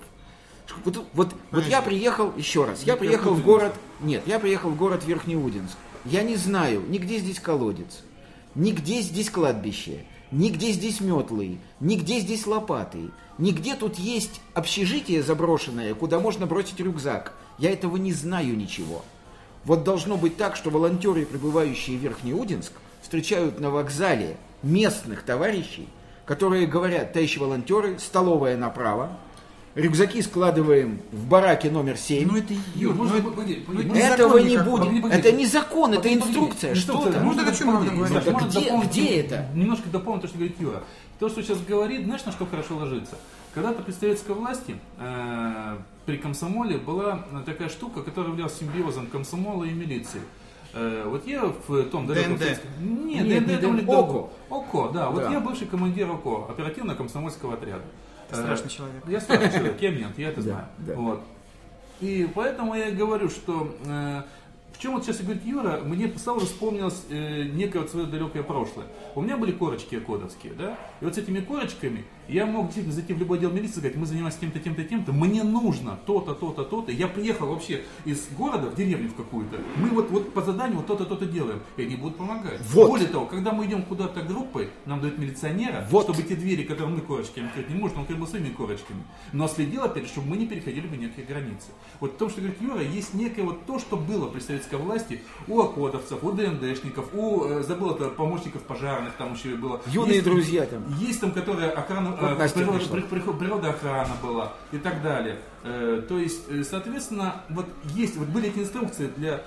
Вот, 0.83 1.05
вот, 1.13 1.35
вот 1.51 1.65
я 1.65 1.81
приехал, 1.81 2.33
еще 2.35 2.65
раз, 2.65 2.83
я 2.83 2.95
приехал 2.95 3.33
в 3.33 3.43
город, 3.43 3.75
нет, 4.01 4.23
я 4.25 4.39
приехал 4.39 4.71
в 4.71 4.77
город 4.77 5.05
Верхнеудинск. 5.05 5.77
Я 6.05 6.23
не 6.23 6.35
знаю, 6.35 6.83
нигде 6.87 7.19
здесь 7.19 7.39
колодец, 7.39 8.01
нигде 8.55 9.01
здесь 9.01 9.29
кладбище, 9.29 10.05
нигде 10.31 10.71
здесь 10.71 11.01
метлы, 11.01 11.59
нигде 11.79 12.19
здесь 12.19 12.45
лопаты, 12.47 13.11
нигде 13.37 13.75
тут 13.75 13.97
есть 13.97 14.41
общежитие 14.53 15.23
заброшенное, 15.23 15.93
куда 15.93 16.19
можно 16.19 16.45
бросить 16.45 16.79
рюкзак. 16.79 17.33
Я 17.57 17.71
этого 17.71 17.97
не 17.97 18.11
знаю 18.11 18.57
ничего. 18.57 19.03
Вот 19.63 19.83
должно 19.83 20.17
быть 20.17 20.37
так, 20.37 20.55
что 20.55 20.69
волонтеры, 20.69 21.25
прибывающие 21.25 21.97
в 21.97 22.01
Верхнеудинск, 22.01 22.73
встречают 23.09 23.59
на 23.59 23.69
вокзале 23.69 24.35
местных 24.63 25.21
товарищей, 25.21 25.87
которые 26.25 26.65
говорят, 26.65 27.13
товарищи 27.13 27.37
волонтеры, 27.37 27.99
столовая 27.99 28.57
направо, 28.57 29.11
рюкзаки 29.75 30.23
складываем 30.23 31.01
в 31.11 31.27
бараке 31.27 31.69
номер 31.69 31.97
7. 31.97 32.27
Ну 32.27 32.35
это 32.35 32.55
Юр, 32.73 32.95
ну 32.95 33.03
можно, 33.03 33.17
это- 33.17 33.23
погоди, 33.29 33.63
ну 33.67 33.73
погоди. 33.75 33.87
это 33.89 33.93
не 33.93 34.01
Этого 34.01 34.29
закон 34.33 34.47
не 34.47 34.57
будет. 34.57 34.79
Погоди, 34.79 35.01
погоди. 35.01 35.19
Это 35.19 35.31
не 35.33 35.45
закон, 35.45 35.91
это 35.91 36.01
Погоди, 36.01 36.15
погоди. 36.19 36.29
инструкция. 36.31 36.75
Что 36.75 36.93
Инструкция. 36.93 37.13
там? 37.13 37.23
Можно 37.25 37.47
о 37.47 37.53
чем 37.53 37.69
говорим? 37.75 38.07
Знаешь, 38.07 38.25
Да 38.25 38.31
можно 38.31 38.47
где- 38.47 38.59
дополнить, 38.61 38.89
где 38.89 39.05
это? 39.19 39.47
Немножко 39.53 39.89
дополнить 39.89 40.21
то, 40.23 40.27
что 40.27 40.37
говорит 40.39 40.59
Юра. 40.59 40.83
То, 41.19 41.29
что 41.29 41.43
сейчас 41.43 41.59
говорит, 41.61 42.05
знаешь, 42.05 42.25
на 42.25 42.31
что 42.31 42.45
хорошо 42.47 42.75
ложится? 42.75 43.17
Когда-то 43.53 43.83
при 43.83 43.91
советской 43.91 44.31
власти 44.33 44.75
э, 44.99 45.77
при 46.07 46.17
комсомоле 46.17 46.77
была 46.79 47.23
такая 47.45 47.69
штука, 47.69 48.01
которая 48.01 48.31
являлась 48.31 48.57
симбиозом 48.57 49.05
комсомола 49.07 49.63
и 49.65 49.71
милиции. 49.71 50.21
Э, 50.75 51.03
вот 51.07 51.25
я 51.25 51.45
в 51.45 51.83
том 51.89 52.05
далеком 52.05 52.37
ДНД. 52.37 52.59
Нет, 52.81 53.25
Нет, 53.25 53.47
ДНД 53.47 53.63
не 53.63 53.81
ДНД. 53.81 53.89
ОКОД. 53.89 54.29
ОКОД, 54.49 54.91
да. 54.93 55.09
Вот 55.09 55.21
Да. 55.23 55.31
я 55.31 55.39
бывший 55.39 55.67
командир 55.67 56.11
ОКОД, 56.11 56.51
оперативно-комсомольского 56.51 57.53
отряда. 57.53 57.83
Ты 58.29 58.35
страшный 58.35 58.69
человек. 58.69 59.03
Я 59.07 59.21
страшный 59.21 59.51
человек, 59.51 59.81
я 59.81 59.91
мент, 59.91 60.19
я 60.19 60.29
это 60.29 60.41
знаю. 60.41 60.65
Вот. 60.95 61.21
И 62.01 62.29
поэтому 62.35 62.75
я 62.75 62.89
и 62.89 62.91
говорю, 62.95 63.29
что 63.29 63.73
э, 63.85 64.21
в 64.73 64.79
чем 64.79 64.95
вот 64.95 65.05
сейчас 65.05 65.21
и 65.21 65.23
говорит 65.23 65.45
Юра, 65.45 65.79
мне 65.85 66.11
сразу 66.17 66.41
вспомнилось 66.41 67.05
э, 67.09 67.43
некое 67.43 67.79
вот 67.79 67.89
свое 67.91 68.05
далекое 68.05 68.43
прошлое. 68.43 68.87
У 69.15 69.21
меня 69.21 69.37
были 69.37 69.53
корочки 69.53 69.97
окодовские, 70.01 70.53
да? 70.55 70.77
И 70.99 71.05
вот 71.05 71.15
с 71.15 71.17
этими 71.17 71.39
корочками 71.39 72.03
я 72.27 72.45
мог 72.45 72.65
действительно 72.65 72.95
зайти 72.95 73.13
в 73.13 73.19
любой 73.19 73.37
отдел 73.37 73.51
милиции 73.51 73.75
и 73.75 73.79
сказать, 73.79 73.95
мы 73.95 74.05
занимаемся 74.05 74.39
тем-то, 74.39 74.59
тем-то, 74.59 74.83
тем-то, 74.83 75.11
мне 75.13 75.43
нужно 75.43 75.99
то-то, 76.05 76.33
то-то, 76.33 76.63
то-то. 76.63 76.91
Я 76.91 77.07
приехал 77.07 77.47
вообще 77.47 77.83
из 78.05 78.27
города 78.37 78.67
в 78.69 78.75
деревню 78.75 79.09
в 79.09 79.15
какую-то. 79.15 79.57
Мы 79.77 79.89
вот, 79.89 80.09
вот 80.11 80.33
по 80.33 80.41
заданию 80.41 80.77
вот 80.77 80.87
то-то, 80.87 81.05
то-то 81.05 81.25
делаем. 81.25 81.61
И 81.77 81.83
они 81.83 81.95
будут 81.95 82.17
помогать. 82.17 82.59
Вот. 82.71 82.89
Более 82.89 83.07
того, 83.07 83.25
когда 83.25 83.51
мы 83.51 83.65
идем 83.65 83.83
куда-то 83.83 84.21
группой, 84.21 84.69
нам 84.85 85.01
дают 85.01 85.17
милиционера, 85.17 85.87
Вот. 85.91 86.03
чтобы 86.03 86.23
те 86.23 86.35
двери, 86.35 86.63
которые 86.63 86.95
мы 86.95 87.01
корочками 87.01 87.47
открыть 87.47 87.69
не 87.69 87.75
можем, 87.75 87.97
он 87.97 88.01
открыл 88.03 88.19
бы 88.19 88.27
своими 88.27 88.49
корочками. 88.49 89.03
Но 89.33 89.47
следил 89.47 89.83
опять, 89.83 90.07
чтобы 90.07 90.29
мы 90.29 90.37
не 90.37 90.47
переходили 90.47 90.87
бы 90.87 90.97
некие 90.97 91.25
границы. 91.25 91.67
Вот 91.99 92.13
в 92.13 92.17
том, 92.17 92.29
что 92.29 92.41
говорит 92.41 92.61
Юра, 92.61 92.81
есть 92.81 93.13
некое 93.13 93.43
вот 93.43 93.65
то, 93.65 93.79
что 93.79 93.97
было 93.97 94.27
при 94.27 94.39
советской 94.39 94.75
власти 94.75 95.21
у 95.47 95.59
окодовцев, 95.61 96.23
у 96.23 96.31
ДНДшников, 96.31 97.13
у, 97.13 97.43
э, 97.45 97.63
забыл 97.63 97.91
это, 97.91 98.09
помощников 98.09 98.63
пожарных, 98.63 99.13
там 99.13 99.33
еще 99.33 99.49
было. 99.55 99.81
Юные 99.87 100.15
Есть- 100.15 100.25
друзья 100.25 100.65
там. 100.65 100.83
Есть 100.99 101.21
там, 101.21 101.31
которые 101.31 101.69
охрана, 101.71 102.14
Вот 102.21 102.31
э, 102.31 102.35
Настя 102.35 102.59
природоохрана 103.33 104.15
была 104.21 104.53
и 104.71 104.77
так 104.77 105.01
далее. 105.01 105.37
Э, 105.63 106.01
то 106.07 106.17
есть, 106.17 106.41
э, 106.49 106.63
соответственно, 106.63 107.41
вот 107.49 107.67
есть, 107.85 108.15
вот 108.17 108.27
были 108.27 108.49
эти 108.49 108.59
инструкции 108.59 109.07
для 109.17 109.41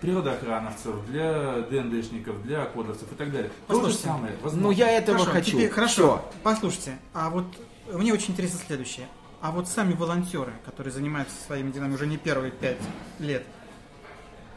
природоохрановцев, 0.00 1.06
для 1.06 1.60
ДНДшников, 1.70 2.42
для 2.42 2.64
кодовцев 2.66 3.10
и 3.10 3.14
так 3.14 3.32
далее. 3.32 3.50
То 3.66 3.74
же 3.74 3.80
Послушайте, 3.80 4.04
самое. 4.04 4.32
Ну 4.36 4.44
возможно. 4.44 4.70
я 4.72 4.90
этого 4.90 5.18
Хорошо, 5.18 5.32
хочу. 5.32 5.50
теперь- 5.52 5.70
хорошо, 5.70 5.92
Всё. 5.94 6.30
послушайте, 6.42 6.98
а 7.14 7.30
вот 7.30 7.46
мне 7.92 8.12
очень 8.12 8.32
интересно 8.32 8.60
следующее. 8.66 9.08
А 9.40 9.50
вот 9.52 9.68
сами 9.68 9.94
волонтеры, 9.94 10.52
которые 10.64 10.92
занимаются 10.92 11.34
своими 11.46 11.70
делами 11.70 11.94
уже 11.94 12.06
не 12.06 12.16
первые 12.18 12.50
пять 12.50 12.78
лет, 13.18 13.44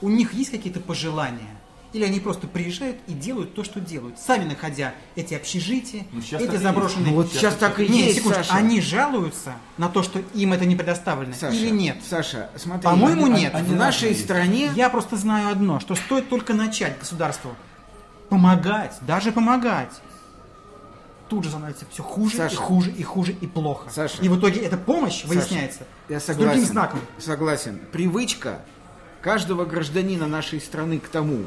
у 0.02 0.10
них 0.10 0.34
есть 0.34 0.52
какие-то 0.52 0.80
пожелания? 0.80 1.58
Или 1.92 2.04
они 2.04 2.20
просто 2.20 2.46
приезжают 2.46 2.98
и 3.08 3.14
делают 3.14 3.56
то, 3.56 3.64
что 3.64 3.80
делают, 3.80 4.20
сами 4.20 4.44
находя 4.44 4.94
эти 5.16 5.34
общежития, 5.34 6.06
Ну, 6.12 6.20
эти 6.20 6.56
заброшенные... 6.58 7.08
Ну 7.10 7.16
вот 7.16 7.30
Сейчас 7.30 7.40
сейчас 7.40 7.56
так 7.56 7.80
и 7.80 7.88
Не, 7.88 8.04
есть, 8.04 8.18
секундочку, 8.18 8.44
Саша. 8.46 8.60
они 8.60 8.80
жалуются 8.80 9.54
на 9.80 9.90
то, 9.90 10.04
что 10.04 10.20
им 10.36 10.54
это 10.54 10.66
не 10.68 10.76
предоставлено, 10.76 11.34
Саша, 11.34 11.56
или 11.56 11.70
нет? 11.72 11.98
Саша, 12.08 12.52
смотри. 12.58 12.84
По-моему, 12.84 13.26
они- 13.26 13.42
нет. 13.42 13.56
они- 13.56 13.68
в 13.70 13.76
нашей 13.76 14.10
разные. 14.10 14.24
стране 14.24 14.72
Я 14.76 14.92
просто 14.92 15.16
знаю 15.18 15.50
одно, 15.50 15.80
что 15.80 15.96
стоит 15.96 16.30
только 16.30 16.54
начать 16.54 17.00
государству 17.00 17.56
помогать, 18.30 18.96
даже 19.02 19.32
помогать, 19.32 19.90
тут 21.28 21.44
же 21.44 21.50
становится 21.50 21.86
все 21.92 22.04
хуже 22.04 22.38
Саша. 22.38 22.54
и 22.54 22.58
хуже 22.58 22.92
и 22.92 23.04
хуже 23.04 23.32
и 23.32 23.48
плохо. 23.48 23.90
Саша. 23.90 24.22
И 24.22 24.30
в 24.30 24.38
итоге 24.40 24.62
эта 24.62 24.78
помощь 24.78 25.22
Саша, 25.22 25.28
выясняется 25.28 25.80
Я 26.08 26.20
с 26.20 26.26
согласен. 26.26 26.52
другим 26.52 26.66
знаком. 26.72 27.00
Согласен. 27.18 27.80
Привычка 27.92 28.60
каждого 29.22 29.66
гражданина 29.66 30.28
нашей 30.28 30.60
страны 30.62 31.00
к 31.00 31.08
тому, 31.08 31.46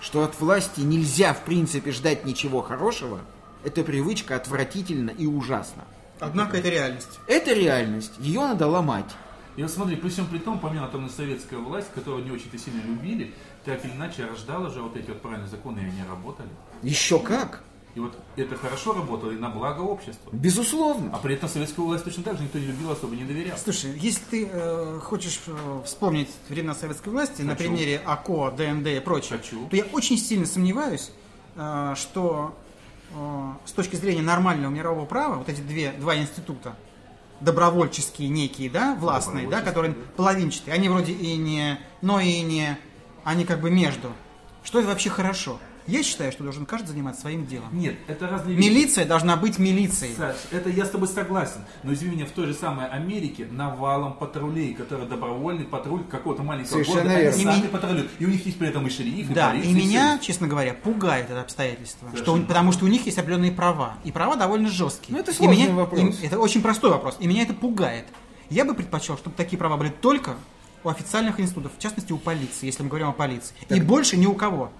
что 0.00 0.24
от 0.24 0.38
власти 0.40 0.80
нельзя 0.80 1.34
в 1.34 1.44
принципе 1.44 1.92
ждать 1.92 2.24
ничего 2.24 2.62
хорошего, 2.62 3.20
эта 3.64 3.82
привычка 3.82 4.36
отвратительна 4.36 5.10
и 5.10 5.26
ужасна. 5.26 5.84
Однако 6.20 6.56
это 6.56 6.68
реальность. 6.68 7.18
Это 7.26 7.52
реальность, 7.52 8.12
ее 8.18 8.40
надо 8.40 8.66
ломать. 8.66 9.10
И 9.56 9.62
вот 9.62 9.72
смотри, 9.72 9.96
при 9.96 10.08
всем 10.08 10.26
при 10.26 10.38
том, 10.38 10.60
помимо 10.60 10.86
там 10.86 11.06
и 11.06 11.10
советская 11.10 11.58
власть, 11.58 11.88
которую 11.92 12.24
не 12.24 12.30
очень-то 12.30 12.56
сильно 12.58 12.80
любили, 12.80 13.34
так 13.64 13.84
или 13.84 13.92
иначе 13.92 14.24
рождала 14.24 14.70
же 14.70 14.80
вот 14.80 14.96
эти 14.96 15.08
вот 15.08 15.20
правильные 15.20 15.48
законы, 15.48 15.80
и 15.80 15.84
они 15.84 16.02
работали. 16.08 16.48
Еще 16.82 17.18
как? 17.18 17.64
И 17.98 18.00
вот 18.00 18.16
это 18.36 18.54
хорошо 18.54 18.92
работало 18.92 19.32
и 19.32 19.34
на 19.34 19.48
благо 19.48 19.80
общества. 19.80 20.30
Безусловно. 20.30 21.10
А 21.12 21.18
при 21.18 21.34
этом 21.34 21.48
советскую 21.48 21.88
власть 21.88 22.04
точно 22.04 22.22
так 22.22 22.36
же 22.36 22.44
никто 22.44 22.56
не 22.60 22.66
любил, 22.66 22.92
особо 22.92 23.16
не 23.16 23.24
доверял. 23.24 23.58
Слушай, 23.58 23.90
если 23.98 24.22
ты 24.30 24.48
э, 24.48 25.00
хочешь 25.02 25.40
э, 25.48 25.80
вспомнить 25.84 26.28
времена 26.48 26.76
советской 26.76 27.08
власти 27.08 27.42
на 27.42 27.56
Хочу. 27.56 27.64
примере 27.64 28.00
АКО, 28.06 28.52
ДНД 28.52 28.86
и 28.86 29.00
прочее, 29.00 29.38
Хочу. 29.38 29.66
то 29.66 29.74
я 29.74 29.84
очень 29.92 30.16
сильно 30.16 30.46
сомневаюсь, 30.46 31.10
э, 31.56 31.94
что 31.96 32.54
э, 33.10 33.52
с 33.64 33.72
точки 33.72 33.96
зрения 33.96 34.22
нормального 34.22 34.70
мирового 34.70 35.04
права 35.04 35.34
вот 35.34 35.48
эти 35.48 35.60
две, 35.60 35.90
два 35.90 36.14
института, 36.14 36.76
добровольческие 37.40 38.28
некие, 38.28 38.70
да, 38.70 38.94
властные, 38.94 39.48
да, 39.48 39.60
которые 39.60 39.94
половинчатые, 40.16 40.72
они 40.72 40.88
вроде 40.88 41.14
и 41.14 41.36
не, 41.36 41.80
но 42.00 42.20
и 42.20 42.42
не, 42.42 42.78
они 43.24 43.44
как 43.44 43.60
бы 43.60 43.72
между. 43.72 44.12
Что 44.62 44.78
это 44.78 44.86
вообще 44.86 45.10
хорошо? 45.10 45.58
Я 45.88 46.02
считаю, 46.02 46.30
что 46.32 46.44
должен 46.44 46.66
каждый 46.66 46.88
заниматься 46.88 47.22
своим 47.22 47.46
делом. 47.46 47.68
Нет, 47.72 47.96
это 48.06 48.28
разные 48.28 48.54
вещи. 48.56 48.68
Милиция 48.68 49.04
должна 49.06 49.36
быть 49.36 49.58
милицией. 49.58 50.14
Саш, 50.14 50.36
это 50.50 50.68
я 50.70 50.84
с 50.84 50.90
тобой 50.90 51.08
согласен. 51.08 51.64
Но 51.82 51.92
извини 51.94 52.16
меня, 52.16 52.26
в 52.26 52.30
той 52.30 52.46
же 52.46 52.54
самой 52.54 52.86
Америке 52.88 53.46
навалом 53.50 54.12
патрулей, 54.12 54.74
которые 54.74 55.08
добровольный 55.08 55.64
патруль 55.64 56.04
какого-то 56.04 56.42
маленького 56.42 56.72
Совершенно 56.72 57.02
города, 57.04 57.20
верно. 57.20 57.32
они 57.34 57.42
И 57.42 57.44
сами 57.46 57.62
ми- 57.62 57.68
патрулируют. 57.68 58.10
И 58.18 58.24
у 58.26 58.28
них 58.28 58.44
есть 58.46 58.58
при 58.58 58.68
этом 58.68 58.86
и 58.86 58.90
шериф, 58.90 59.30
и 59.30 59.34
Да, 59.34 59.48
полиция, 59.50 59.70
и 59.70 59.74
меня, 59.74 60.18
всё. 60.18 60.26
честно 60.26 60.46
говоря, 60.46 60.74
пугает 60.74 61.30
это 61.30 61.40
обстоятельство. 61.40 62.08
Что, 62.14 62.36
потому 62.36 62.72
что 62.72 62.84
у 62.84 62.88
них 62.88 63.06
есть 63.06 63.18
определенные 63.18 63.52
права. 63.52 63.94
И 64.04 64.12
права 64.12 64.36
довольно 64.36 64.68
жесткие. 64.68 65.14
Ну, 65.16 65.20
это 65.22 65.30
И 65.30 65.34
сложный 65.34 65.56
меня- 65.64 65.74
вопрос. 65.74 66.20
и- 66.20 66.26
это 66.26 66.38
очень 66.38 66.60
простой 66.62 66.90
вопрос. 66.90 67.16
И 67.18 67.26
меня 67.26 67.42
это 67.44 67.54
пугает. 67.54 68.04
Я 68.50 68.64
бы 68.64 68.74
предпочел, 68.74 69.16
чтобы 69.16 69.36
такие 69.36 69.58
права 69.58 69.76
были 69.78 69.88
только 69.90 70.34
у 70.84 70.88
официальных 70.90 71.40
институтов, 71.40 71.72
в 71.76 71.80
частности 71.80 72.12
у 72.12 72.18
полиции, 72.18 72.66
если 72.66 72.82
мы 72.82 72.88
говорим 72.88 73.08
о 73.08 73.12
полиции. 73.12 73.54
И 73.70 73.80
больше 73.80 74.16
ни 74.16 74.26
у 74.26 74.34
кого. 74.34 74.70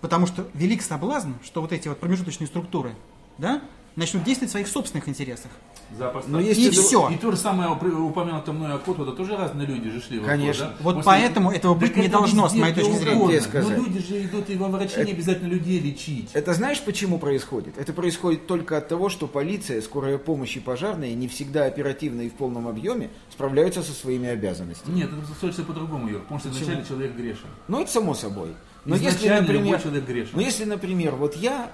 Потому 0.00 0.26
что 0.26 0.46
велик 0.54 0.82
соблазн, 0.82 1.32
что 1.44 1.60
вот 1.60 1.72
эти 1.72 1.88
вот 1.88 1.98
промежуточные 1.98 2.46
структуры, 2.46 2.94
да, 3.38 3.62
начнут 3.96 4.22
действовать 4.22 4.50
в 4.50 4.52
своих 4.52 4.68
собственных 4.68 5.08
интересах. 5.08 5.50
Запросто. 5.96 6.30
Но 6.30 6.38
есть 6.38 6.60
И 6.60 6.68
и 6.68 6.70
друг- 6.70 6.84
все. 6.84 7.08
И 7.08 7.16
то 7.16 7.30
же 7.32 7.36
самое 7.36 7.70
упомянутое 7.70 8.54
мной 8.54 8.74
Акот, 8.74 9.00
это 9.00 9.12
тоже 9.12 9.36
разные 9.36 9.66
люди 9.66 9.90
же 9.90 10.00
шли 10.00 10.20
Конечно. 10.20 10.66
да? 10.66 10.76
Вот 10.80 10.96
После- 10.96 11.06
поэтому 11.06 11.50
этого 11.50 11.74
быть 11.74 11.88
Так 11.94 11.96
не 11.96 12.02
это 12.04 12.18
должно, 12.18 12.48
с 12.48 12.54
моей 12.54 12.74
точки 12.74 12.92
зрения. 12.92 13.42
Но 13.54 13.70
люди 13.70 13.98
же 14.06 14.22
идут 14.24 14.50
и 14.50 14.56
во 14.56 14.68
врачи 14.68 15.02
не 15.02 15.12
обязательно 15.12 15.48
людей 15.48 15.80
лечить. 15.80 16.30
Это 16.34 16.52
знаешь, 16.52 16.80
почему 16.82 17.18
происходит? 17.18 17.78
Это 17.78 17.92
происходит 17.92 18.46
только 18.46 18.76
от 18.76 18.86
того, 18.88 19.08
что 19.08 19.26
полиция, 19.26 19.80
скорая 19.80 20.18
помощь 20.18 20.56
и 20.56 20.60
пожарные 20.60 21.14
не 21.14 21.26
всегда 21.26 21.64
оперативно 21.64 22.20
и 22.20 22.28
в 22.28 22.34
полном 22.34 22.68
объеме 22.68 23.10
справляются 23.32 23.82
со 23.82 23.92
своими 23.92 24.28
обязанностями. 24.28 24.94
Нет, 24.94 25.10
это 25.10 25.34
строится 25.34 25.64
по-другому, 25.64 26.08
Юр. 26.08 26.20
Потому 26.20 26.38
что 26.38 26.50
изначально 26.50 26.84
человек 26.84 27.16
грешен. 27.16 27.48
Ну, 27.66 27.80
это 27.80 27.90
само 27.90 28.14
собой. 28.14 28.50
Но 28.88 28.96
если, 28.96 29.28
например, 29.28 29.64
любой 29.64 29.80
человек 29.80 30.04
грешен. 30.06 30.30
но 30.34 30.40
если, 30.40 30.64
например, 30.64 31.14
вот 31.14 31.36
я, 31.36 31.70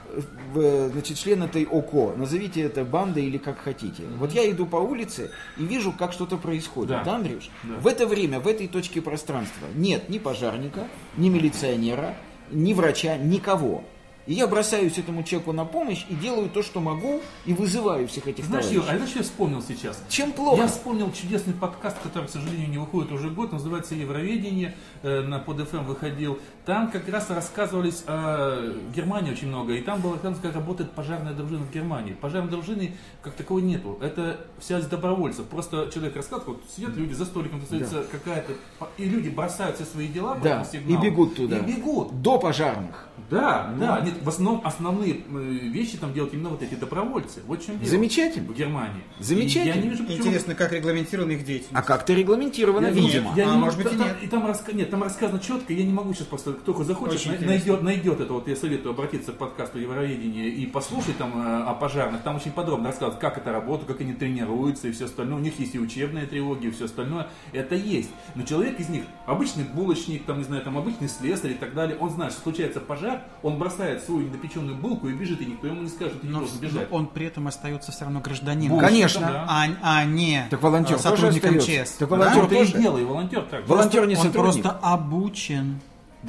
значит, 0.52 1.16
член 1.16 1.42
этой 1.44 1.64
ОКО, 1.64 2.14
назовите 2.16 2.60
это 2.62 2.84
бандой 2.84 3.24
или 3.24 3.38
как 3.38 3.58
хотите. 3.58 4.02
Вот 4.18 4.32
я 4.32 4.50
иду 4.50 4.66
по 4.66 4.76
улице 4.76 5.30
и 5.56 5.64
вижу, 5.64 5.92
как 5.92 6.12
что-то 6.12 6.36
происходит, 6.36 6.90
Да. 6.90 7.04
да, 7.04 7.14
Андрюш? 7.16 7.50
Да. 7.62 7.74
В 7.80 7.86
это 7.86 8.06
время, 8.06 8.40
в 8.40 8.48
этой 8.48 8.66
точке 8.66 9.00
пространства 9.00 9.66
нет 9.76 10.08
ни 10.08 10.18
пожарника, 10.18 10.88
ни 11.16 11.28
милиционера, 11.28 12.16
ни 12.50 12.74
врача, 12.74 13.16
никого. 13.16 13.84
И 14.26 14.34
я 14.34 14.46
бросаюсь 14.46 14.96
этому 14.98 15.22
человеку 15.22 15.52
на 15.52 15.64
помощь 15.64 16.04
и 16.08 16.14
делаю 16.14 16.48
то, 16.48 16.62
что 16.62 16.80
могу, 16.80 17.20
и 17.44 17.52
вызываю 17.52 18.08
всех 18.08 18.26
этих 18.26 18.44
Знаешь, 18.44 18.66
товарищей. 18.66 18.74
Юр, 18.74 18.84
а 18.94 18.96
знаешь, 18.96 19.10
что 19.10 19.18
я 19.18 19.24
вспомнил 19.24 19.62
сейчас? 19.62 20.02
Чем 20.08 20.32
плохо? 20.32 20.62
Я 20.62 20.66
вспомнил 20.68 21.12
чудесный 21.12 21.52
подкаст, 21.52 21.98
который, 22.02 22.26
к 22.26 22.30
сожалению, 22.30 22.68
не 22.70 22.78
выходит 22.78 23.12
уже 23.12 23.28
год, 23.28 23.52
называется 23.52 23.94
«Евроведение», 23.94 24.74
э, 25.02 25.20
на 25.20 25.38
под 25.38 25.68
ФМ 25.68 25.84
выходил. 25.84 26.38
Там 26.64 26.90
как 26.90 27.08
раз 27.08 27.28
рассказывались 27.30 28.02
о 28.06 28.72
Германии 28.94 29.32
очень 29.32 29.48
много, 29.48 29.74
и 29.74 29.82
там 29.82 30.00
было 30.00 30.14
рассказано, 30.14 30.40
как 30.42 30.54
работает 30.54 30.92
пожарная 30.92 31.34
дружина 31.34 31.64
в 31.64 31.70
Германии. 31.72 32.14
Пожарной 32.14 32.50
дружины 32.50 32.94
как 33.22 33.34
таковой 33.34 33.62
нету, 33.62 33.98
это 34.00 34.40
вся 34.58 34.78
из 34.78 34.86
добровольцев. 34.86 35.44
Просто 35.46 35.90
человек 35.92 36.16
рассказывает, 36.16 36.58
вот 36.58 36.70
сидят 36.74 36.96
люди 36.96 37.12
за 37.12 37.26
столиком, 37.26 37.60
остается 37.62 38.04
какая-то... 38.10 38.52
И 38.96 39.04
люди 39.04 39.28
бросают 39.28 39.76
все 39.76 39.84
свои 39.84 40.08
дела 40.08 40.34
по 40.34 40.40
Да, 40.40 40.50
этому 40.50 40.64
сигналу, 40.72 41.04
и 41.04 41.10
бегут 41.10 41.36
туда. 41.36 41.58
И 41.58 41.60
бегут. 41.62 42.22
До 42.22 42.38
пожарных. 42.38 43.08
Да, 43.30 43.70
Ну. 43.74 43.80
да. 43.80 44.00
Нет, 44.00 44.13
в 44.22 44.28
основном 44.28 44.60
основные 44.64 45.14
э, 45.16 45.38
вещи 45.72 45.96
там 45.96 46.12
делают 46.12 46.34
именно 46.34 46.50
вот 46.50 46.62
эти 46.62 46.74
добровольцы. 46.74 47.40
Вот 47.46 47.62
в 47.62 47.66
чем 47.66 47.78
дело. 47.78 47.90
Замечательно. 47.90 48.52
В 48.52 48.56
Германии. 48.56 49.02
Замечательно. 49.18 49.72
И 49.72 49.76
я 49.76 49.82
не 49.82 49.88
вижу, 49.88 50.04
почему... 50.04 50.18
Интересно, 50.24 50.54
как 50.54 50.72
регламентирована 50.72 51.32
их 51.32 51.44
деятельность. 51.44 51.74
А 51.74 51.82
как-то 51.82 52.12
регламентировано, 52.12 52.86
Я, 52.86 52.92
видимо. 52.92 53.32
я 53.36 53.50
А, 53.50 53.54
не 53.54 53.60
может 53.60 53.78
быть, 53.78 53.92
и 53.92 53.96
там- 53.96 54.06
нет. 54.06 54.16
И 54.22 54.26
там, 54.26 54.46
раска- 54.46 54.74
нет, 54.74 54.90
там 54.90 55.02
рассказано 55.02 55.38
четко, 55.40 55.72
я 55.72 55.84
не 55.84 55.92
могу 55.92 56.12
сейчас 56.14 56.26
просто, 56.26 56.52
кто 56.52 56.72
захочет, 56.84 57.14
Очень 57.16 57.32
интересно. 57.32 57.46
найдет, 57.48 57.82
найдет 57.82 58.20
это, 58.20 58.32
вот 58.32 58.48
я 58.48 58.56
советую 58.56 58.92
обратиться 58.94 59.32
к 59.32 59.38
подкасту 59.38 59.78
Евроведения 59.78 60.48
и 60.48 60.66
послушать 60.66 61.16
там 61.18 61.32
э, 61.36 61.62
о 61.64 61.74
пожарных, 61.74 62.22
там 62.22 62.36
очень 62.36 62.52
подробно 62.52 62.88
рассказывают, 62.88 63.20
как 63.20 63.38
это 63.38 63.52
работает, 63.52 63.88
как 63.88 64.00
они 64.00 64.12
тренируются 64.12 64.88
и 64.88 64.92
все 64.92 65.06
остальное, 65.06 65.36
у 65.38 65.40
них 65.42 65.58
есть 65.58 65.74
и 65.74 65.78
учебные 65.78 66.26
тревоги, 66.26 66.66
и 66.66 66.70
все 66.70 66.84
остальное, 66.86 67.28
это 67.52 67.74
есть. 67.74 68.10
Но 68.34 68.42
человек 68.42 68.78
из 68.80 68.88
них, 68.88 69.04
обычный 69.26 69.64
булочник, 69.64 70.24
там, 70.24 70.38
не 70.38 70.44
знаю, 70.44 70.62
там, 70.62 70.76
обычный 70.78 71.08
слесарь 71.08 71.52
и 71.52 71.54
так 71.54 71.74
далее, 71.74 71.96
он 71.98 72.10
знает, 72.10 72.32
что 72.32 72.42
случается 72.42 72.80
пожар, 72.80 73.22
он 73.42 73.58
бросает 73.58 74.02
свою 74.04 74.22
недопеченную 74.22 74.76
булку 74.76 75.08
и 75.08 75.12
бежит, 75.12 75.40
и 75.40 75.46
никто 75.46 75.66
ему 75.66 75.82
не 75.82 75.88
скажет, 75.88 76.20
ты 76.20 76.26
не 76.26 76.32
Но, 76.32 76.44
бежать. 76.60 76.88
он 76.90 77.06
при 77.06 77.26
этом 77.26 77.46
остается 77.48 77.92
все 77.92 78.04
равно 78.04 78.20
гражданином. 78.20 78.78
Конечно. 78.78 79.20
да. 79.20 79.46
а, 79.48 79.66
а 79.82 80.04
не 80.04 80.46
Так 80.50 80.62
волонтер 80.62 80.98
сотрудник 80.98 81.42
тоже 81.42 81.56
остается. 81.58 81.82
МЧС. 81.82 81.90
Так 81.98 82.08
Да? 82.08 82.16
волонтер 82.16 82.44
и 82.44 82.48
тоже. 82.58 82.78
дело, 82.78 82.98
и 82.98 83.04
волонтер 83.04 83.42
так. 83.50 83.68
Волонтер 83.68 84.06
не 84.06 84.16
он 84.16 84.22
сотрудник. 84.22 84.62
просто 84.62 84.78
обучен. 84.82 85.80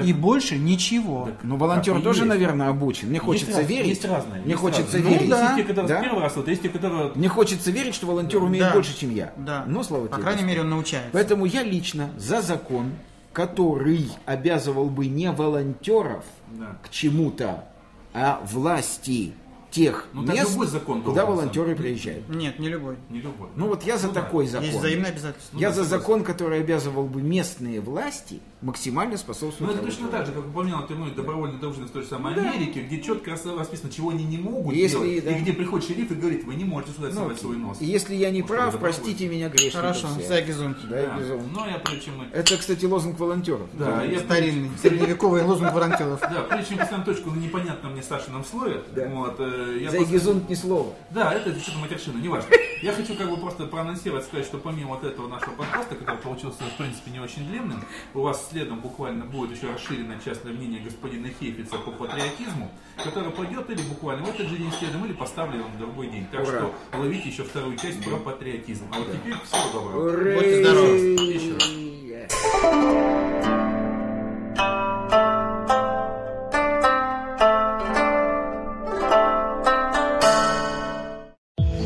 И 0.04 0.12
больше 0.12 0.58
ничего. 0.58 1.30
Ну, 1.44 1.56
волонтер 1.56 1.94
Так 1.96 2.04
тоже, 2.04 2.20
есть. 2.24 2.30
наверное, 2.30 2.68
обучен. 2.68 3.08
Мне 3.08 3.20
хочется 3.20 3.48
Есть 3.52 3.60
раз- 3.62 3.70
верить. 3.70 3.88
Есть 3.88 4.04
разные. 4.06 4.42
Мне 4.42 4.50
есть 4.52 4.60
хочется 4.62 4.98
разные. 4.98 5.04
верить. 5.04 5.30
Ну, 5.30 5.36
Есть 5.38 5.48
да. 5.50 5.56
те, 5.56 5.64
которые 5.64 5.88
Да? 5.88 6.02
первый 6.02 6.22
раз, 6.22 6.36
вот 6.36 6.48
есть 6.50 6.62
те, 6.64 6.68
которые... 6.70 7.12
Мне 7.16 7.30
хочется 7.30 7.72
верить, 7.72 7.96
что 7.96 8.06
волонтер 8.08 8.44
умеет 8.44 8.66
Да. 8.66 8.74
больше, 8.74 9.00
чем 9.00 9.16
я. 9.16 9.32
Да. 9.38 9.64
Но, 9.68 9.84
слава 9.84 10.08
По 10.08 10.16
тебе, 10.16 10.22
крайней 10.24 10.40
Господи. 10.42 10.50
мере, 10.50 10.62
он 10.64 10.70
научается. 10.72 11.10
Поэтому 11.14 11.46
я 11.46 11.64
лично 11.64 12.10
за 12.18 12.42
закон, 12.42 12.92
который 13.36 14.10
обязывал 14.26 14.86
бы 14.90 15.08
не 15.08 15.30
волонтеров 15.30 16.24
Да. 16.54 16.78
к 16.82 16.90
чему-то, 16.90 17.66
а 18.14 18.42
власти 18.50 19.34
тех 19.72 20.08
Ну, 20.14 20.22
мест, 20.22 20.52
любой 20.52 20.68
закон 20.68 21.02
куда 21.04 21.26
волонтеры 21.26 21.76
приезжают. 21.76 22.30
Нет, 22.30 22.60
не 22.60 22.70
любой. 22.70 22.96
Не 23.10 23.20
любой. 23.20 23.50
Ну 23.58 23.68
вот 23.68 23.84
я 23.84 23.98
за 23.98 24.08
Ну 24.08 24.14
да. 24.14 24.22
такой 24.22 24.48
закон. 24.48 24.68
Есть 24.68 24.80
взаимные 24.80 25.12
обязательства. 25.12 25.60
Я 25.60 25.68
да, 25.68 25.76
за 25.76 25.84
закон, 25.84 26.24
который 26.24 26.62
обязывал 26.62 27.04
бы 27.08 27.22
местные 27.22 27.82
власти 27.82 28.40
максимально 28.66 29.12
Ну, 29.14 29.18
способствовать. 29.18 29.76
это 29.76 29.86
точно 29.86 30.08
так 30.08 30.26
же, 30.26 30.32
как 30.32 30.46
упоминал 30.48 30.86
ты 30.88 30.96
мной 30.96 31.12
добровольной 31.12 31.60
дружины 31.60 31.86
в 31.86 31.92
той 31.92 32.02
же 32.02 32.08
самой 32.10 32.34
Да. 32.36 32.42
Америке, 32.42 32.82
где 32.82 33.00
четко 33.02 33.32
рас- 33.32 33.46
расписано, 33.46 33.92
чего 33.92 34.10
они 34.10 34.26
не 34.26 34.38
могут 34.38 34.74
Если, 34.76 34.98
делать, 34.98 35.24
да. 35.26 35.32
и 35.32 35.42
где 35.42 35.54
приходит 35.54 35.88
шериф 35.88 36.12
и 36.12 36.16
говорит, 36.16 36.44
вы 36.46 36.56
не 36.56 36.66
можете 36.66 36.94
сюда 36.94 37.10
Ну, 37.10 37.14
совать 37.14 37.40
свой 37.40 37.58
нос. 37.58 37.78
И 37.80 37.86
если 37.86 38.16
я 38.16 38.32
не 38.32 38.40
что 38.42 38.48
прав, 38.54 38.80
простите 38.80 39.28
меня, 39.28 39.50
грешника 39.50 39.78
Хорошо, 39.78 40.08
все. 40.18 40.28
Сайгизун. 40.28 40.76
Да, 40.90 41.02
Да. 41.02 41.18
безумно. 41.20 41.44
Но 41.54 41.68
я 41.68 41.78
прежде 41.80 42.06
чем. 42.06 42.14
Это, 42.34 42.58
кстати, 42.58 42.86
лозунг 42.86 43.20
волонтеров. 43.20 43.68
Да, 43.74 44.04
я 44.04 44.20
Старинный, 44.20 44.72
средневековый 44.82 45.44
лозунг 45.44 45.72
волонтеров. 45.74 46.20
Да, 46.22 46.42
прежде 46.50 46.70
чем 46.70 46.78
поставим 46.80 47.04
точку 47.06 47.30
на 47.32 47.38
непонятном 47.40 47.92
мне 47.94 48.02
Сашином 48.02 48.44
слове, 48.44 48.82
Да. 48.96 49.08
вот, 49.10 49.36
э, 49.40 49.78
я 49.82 49.92
За 49.92 49.98
просто- 49.98 50.12
Эгизунт 50.16 50.50
ни 50.50 50.56
слова. 50.56 50.94
Да, 51.12 51.34
это 51.34 51.54
что-то 51.60 51.78
матершина, 51.78 52.18
неважно. 52.20 52.50
Я 52.82 52.94
хочу 52.94 53.16
как 53.16 53.30
бы 53.30 53.38
просто 53.38 53.66
проанонсировать, 53.68 54.26
сказать, 54.26 54.46
что 54.46 54.58
помимо 54.58 54.90
вот 54.96 55.04
этого 55.04 55.28
нашего 55.28 55.52
подкаста, 55.54 55.96
который 55.96 56.18
получился, 56.18 56.64
в 56.64 56.78
принципе, 56.78 57.12
не 57.12 57.20
очень 57.20 57.48
длинным, 57.48 57.84
у 58.14 58.22
вас 58.22 58.48
следом 58.56 58.80
буквально 58.80 59.26
будет 59.26 59.58
еще 59.58 59.68
расширенное 59.70 60.18
частное 60.24 60.54
мнение 60.54 60.80
господина 60.80 61.28
Хейфица 61.28 61.78
по 61.78 61.92
патриотизму, 61.92 62.72
которое 63.04 63.32
пойдет 63.32 63.70
или 63.70 63.82
буквально 63.82 64.24
в 64.24 64.30
этот 64.30 64.48
же 64.48 64.56
день 64.56 64.72
следом, 64.80 65.04
или 65.04 65.12
поставлю 65.12 65.62
вам 65.62 65.74
в 65.74 65.78
другой 65.78 66.08
день. 66.08 66.26
Так 66.32 66.48
Ура. 66.48 66.60
что 66.60 66.74
ловите 66.98 67.28
еще 67.28 67.44
вторую 67.44 67.76
часть 67.76 68.02
про 68.06 68.16
патриотизм. 68.16 68.86
А 68.94 69.00
вот 69.00 69.12
теперь 69.12 69.34
всего 69.44 69.74
доброго. 69.74 70.10
Ура! 70.10 70.36
Будьте 70.36 70.64
здоровы. 70.64 70.98
Еще 71.34 71.54
раз. 71.56 71.66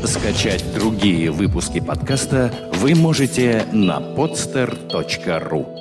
Скачать 0.04 0.64
другие 0.74 1.32
выпуски 1.32 1.80
подкаста 1.80 2.70
вы 2.74 2.94
можете 2.94 3.66
на 3.72 3.98
podster.ru 3.98 5.79